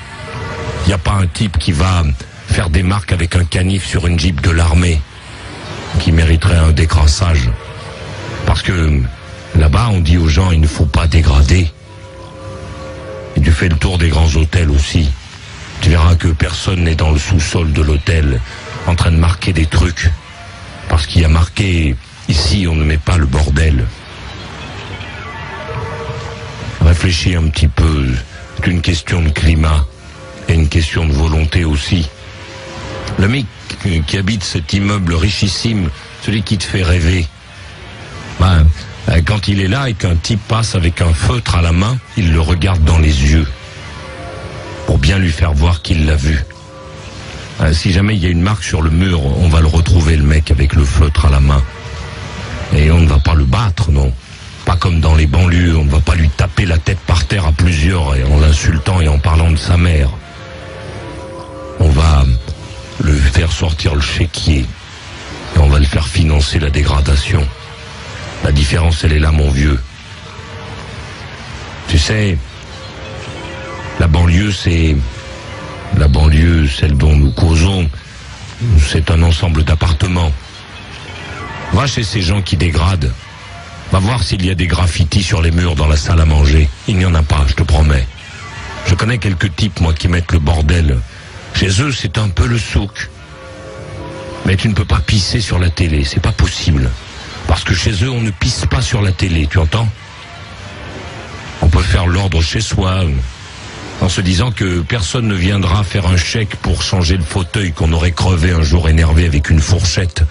Y 0.88 0.94
a 0.94 0.98
pas 0.98 1.12
un 1.12 1.28
type 1.28 1.58
qui 1.58 1.74
va 1.74 2.04
faire 2.48 2.70
des 2.70 2.84
marques 2.84 3.12
avec 3.12 3.36
un 3.36 3.44
canif 3.44 3.86
sur 3.86 4.08
une 4.08 4.18
jeep 4.18 4.40
de 4.40 4.52
l'armée 4.52 5.02
qui 6.00 6.14
mériterait 6.14 6.58
un 6.58 6.72
décrassage. 6.72 7.50
Parce 8.46 8.62
que 8.62 9.02
là-bas, 9.58 9.90
on 9.92 10.00
dit 10.00 10.18
aux 10.18 10.30
gens, 10.30 10.52
il 10.52 10.62
ne 10.62 10.68
faut 10.68 10.86
pas 10.86 11.06
dégrader. 11.06 11.70
Et 13.36 13.42
tu 13.42 13.52
fais 13.52 13.68
le 13.68 13.76
tour 13.76 13.98
des 13.98 14.08
grands 14.08 14.34
hôtels 14.38 14.70
aussi. 14.70 15.12
Tu 15.82 15.90
verras 15.90 16.16
que 16.16 16.30
personne 16.30 16.86
n'est 16.86 16.96
dans 16.96 17.12
le 17.12 17.20
sous-sol 17.20 17.74
de 17.74 17.82
l'hôtel 17.82 18.40
en 18.88 18.96
train 18.96 19.12
de 19.12 19.18
marquer 19.18 19.52
des 19.52 19.66
trucs. 19.66 20.10
Parce 20.88 21.08
qu'il 21.08 21.24
y 21.24 21.26
a 21.26 21.30
marqué, 21.30 21.98
ici, 22.30 22.68
on 22.70 22.76
ne 22.76 22.86
met 22.86 22.98
pas 22.98 23.18
le 23.18 23.26
bordel. 23.26 23.86
Réfléchis 26.94 27.36
un 27.36 27.48
petit 27.48 27.68
peu. 27.68 28.06
C'est 28.56 28.68
une 28.70 28.82
question 28.82 29.20
de 29.20 29.30
climat 29.30 29.84
et 30.48 30.54
une 30.54 30.70
question 30.70 31.08
de 31.08 31.12
volonté 31.12 31.66
aussi. 31.66 32.08
Le 33.18 33.28
mec 33.28 33.48
qui 34.06 34.16
habite 34.16 34.44
cet 34.44 34.74
immeuble 34.74 35.16
richissime, 35.16 35.90
celui 36.22 36.44
qui 36.44 36.60
te 36.60 36.64
fait 36.64 36.84
rêver, 36.84 37.26
ben, 38.40 38.68
euh, 39.10 39.22
quand 39.26 39.48
il 39.48 39.60
est 39.60 39.68
là 39.68 39.90
et 39.90 39.96
qu'un 39.96 40.16
type 40.16 40.40
passe 40.48 40.76
avec 40.76 41.02
un 41.02 41.12
feutre 41.14 41.56
à 41.56 41.64
la 41.64 41.72
main, 41.72 41.98
il 42.16 42.32
le 42.32 42.40
regarde 42.40 42.84
dans 42.84 43.00
les 43.00 43.32
yeux 43.32 43.48
pour 44.86 45.00
bien 45.00 45.18
lui 45.18 45.32
faire 45.32 45.54
voir 45.54 45.82
qu'il 45.82 46.06
l'a 46.06 46.16
vu. 46.16 46.46
Euh, 47.62 47.74
si 47.74 47.92
jamais 47.92 48.16
il 48.16 48.24
y 48.24 48.28
a 48.28 48.30
une 48.30 48.44
marque 48.44 48.64
sur 48.64 48.84
le 48.84 48.92
mur, 48.92 49.20
on 49.40 49.50
va 49.50 49.62
le 49.62 49.68
retrouver 49.68 50.16
le 50.16 50.24
mec 50.24 50.52
avec 50.52 50.76
le 50.76 50.86
feutre 50.86 51.26
à 51.26 51.32
la 51.32 51.40
main. 51.40 51.64
Et 52.76 52.92
on 52.92 53.00
ne 53.00 53.08
va 53.08 53.18
pas 53.18 53.34
le 53.34 53.46
battre, 53.46 53.90
non. 53.90 54.14
Pas 54.66 54.76
comme 54.78 55.02
dans 55.02 55.16
les 55.16 55.28
banlieues, 55.28 55.78
on 55.78 55.86
ne 55.86 55.90
va 55.90 56.00
pas 56.00 56.16
lui 56.16 56.30
taper 56.30 56.66
la 56.66 56.78
tête 56.78 57.00
par 57.00 57.26
terre 57.26 57.46
à 57.46 57.52
plusieurs 57.52 58.16
et 58.16 58.24
en 58.24 58.40
l'insultant 58.40 59.02
et 59.02 59.08
en 59.08 59.20
parlant 59.20 59.52
de 59.52 59.58
sa 59.58 59.78
mère. 59.78 60.10
On 61.80 61.90
va 61.90 62.26
le 63.02 63.14
faire 63.14 63.52
sortir 63.52 63.96
le 63.96 64.02
chéquier 64.02 64.66
et 65.56 65.60
on 65.60 65.68
va 65.68 65.80
le 65.80 65.86
faire 65.86 66.08
financer 66.08 66.60
la 66.60 66.70
dégradation. 66.70 67.46
La 68.44 68.52
différence, 68.52 69.04
elle 69.04 69.14
est 69.14 69.20
là, 69.20 69.32
mon 69.32 69.50
vieux. 69.50 69.80
Tu 71.88 71.98
sais, 71.98 72.38
la 74.00 74.08
banlieue, 74.08 74.52
c'est... 74.52 74.96
La 75.98 76.08
banlieue, 76.08 76.68
celle 76.68 76.98
dont 76.98 77.16
nous 77.16 77.32
causons, 77.32 77.88
c'est 78.80 79.12
un 79.12 79.22
ensemble 79.22 79.64
d'appartements. 79.64 80.32
Va 81.72 81.86
chez 81.86 82.04
ces 82.04 82.22
gens 82.22 82.42
qui 82.42 82.58
dégradent. 82.58 83.12
Va 83.94 84.00
voir 84.00 84.24
s'il 84.24 84.44
y 84.44 84.50
a 84.50 84.56
des 84.56 84.66
graffitis 84.66 85.22
sur 85.22 85.40
les 85.40 85.52
murs 85.52 85.76
dans 85.76 85.86
la 85.86 85.98
salle 85.98 86.20
à 86.20 86.26
manger. 86.26 86.68
Il 86.88 86.98
n'y 86.98 87.06
en 87.06 87.14
a 87.14 87.22
pas, 87.22 87.46
je 87.48 87.54
te 87.54 87.62
promets. 87.62 88.08
Je 88.88 88.96
connais 88.96 89.20
quelques 89.20 89.56
types, 89.56 89.82
moi, 89.82 89.94
qui 89.94 90.08
mettent 90.08 90.32
le 90.32 90.40
bordel. 90.40 90.98
Chez 91.54 91.80
eux, 91.80 91.92
c'est 91.92 92.18
un 92.18 92.30
peu 92.30 92.48
le 92.48 92.58
souk. 92.58 93.12
Mais 94.48 94.56
tu 94.56 94.68
ne 94.68 94.74
peux 94.74 94.84
pas 94.84 95.00
pisser 95.00 95.42
sur 95.42 95.60
la 95.60 95.70
télé, 95.70 96.06
c'est 96.06 96.20
pas 96.20 96.32
possible. 96.32 96.90
Parce 97.46 97.64
que 97.64 97.76
chez 97.76 97.92
eux, 98.04 98.10
on 98.10 98.22
ne 98.22 98.32
pisse 98.32 98.66
pas 98.66 98.82
sur 98.82 99.04
la 99.04 99.12
télé, 99.12 99.46
tu 99.46 99.60
entends? 99.60 99.88
On 101.62 101.68
peut 101.68 101.84
faire 101.84 102.08
l'ordre 102.08 102.42
chez 102.42 102.62
soi, 102.62 103.04
en 104.02 104.10
se 104.10 104.22
disant 104.22 104.50
que 104.50 104.82
personne 104.82 105.28
ne 105.28 105.36
viendra 105.36 105.84
faire 105.84 106.08
un 106.08 106.18
chèque 106.18 106.56
pour 106.56 106.82
changer 106.82 107.16
le 107.16 107.24
fauteuil 107.24 107.74
qu'on 107.74 107.94
aurait 107.94 108.12
crevé 108.12 108.54
un 108.54 108.64
jour 108.64 108.90
énervé 108.90 109.28
avec 109.28 109.52
une 109.52 109.60
fourchette. 109.60 110.24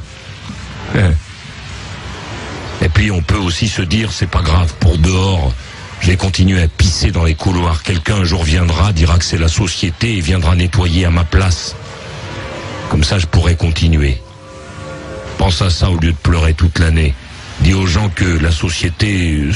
Et 2.82 2.88
puis 2.88 3.10
on 3.10 3.22
peut 3.22 3.36
aussi 3.36 3.68
se 3.68 3.82
dire, 3.82 4.10
c'est 4.12 4.28
pas 4.28 4.42
grave, 4.42 4.74
pour 4.80 4.98
dehors, 4.98 5.52
je 6.00 6.08
vais 6.08 6.16
continuer 6.16 6.60
à 6.60 6.66
pisser 6.66 7.12
dans 7.12 7.22
les 7.22 7.36
couloirs. 7.36 7.84
Quelqu'un 7.84 8.16
un 8.16 8.24
jour 8.24 8.42
viendra, 8.42 8.92
dira 8.92 9.18
que 9.18 9.24
c'est 9.24 9.38
la 9.38 9.48
société 9.48 10.16
et 10.16 10.20
viendra 10.20 10.56
nettoyer 10.56 11.04
à 11.04 11.10
ma 11.10 11.22
place. 11.22 11.76
Comme 12.90 13.04
ça, 13.04 13.20
je 13.20 13.26
pourrais 13.26 13.54
continuer. 13.54 14.20
Pense 15.38 15.62
à 15.62 15.70
ça 15.70 15.90
au 15.90 15.96
lieu 15.96 16.10
de 16.10 16.16
pleurer 16.16 16.54
toute 16.54 16.80
l'année. 16.80 17.14
Dis 17.60 17.72
aux 17.72 17.86
gens 17.86 18.08
que 18.08 18.24
la 18.24 18.50
société 18.50 19.48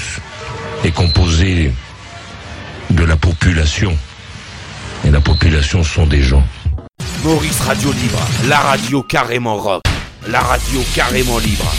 est 0.84 0.90
composée 0.92 1.72
de 2.90 3.04
la 3.04 3.16
population. 3.16 3.96
Et 5.04 5.10
la 5.10 5.20
population 5.20 5.82
sont 5.82 6.06
des 6.06 6.22
gens. 6.22 6.44
Maurice 7.24 7.60
Radio 7.60 7.92
Libre, 7.92 8.20
la 8.48 8.60
radio 8.60 9.02
carrément 9.02 9.56
rock, 9.56 9.82
la 10.28 10.40
radio 10.40 10.80
carrément 10.94 11.38
libre. 11.38 11.72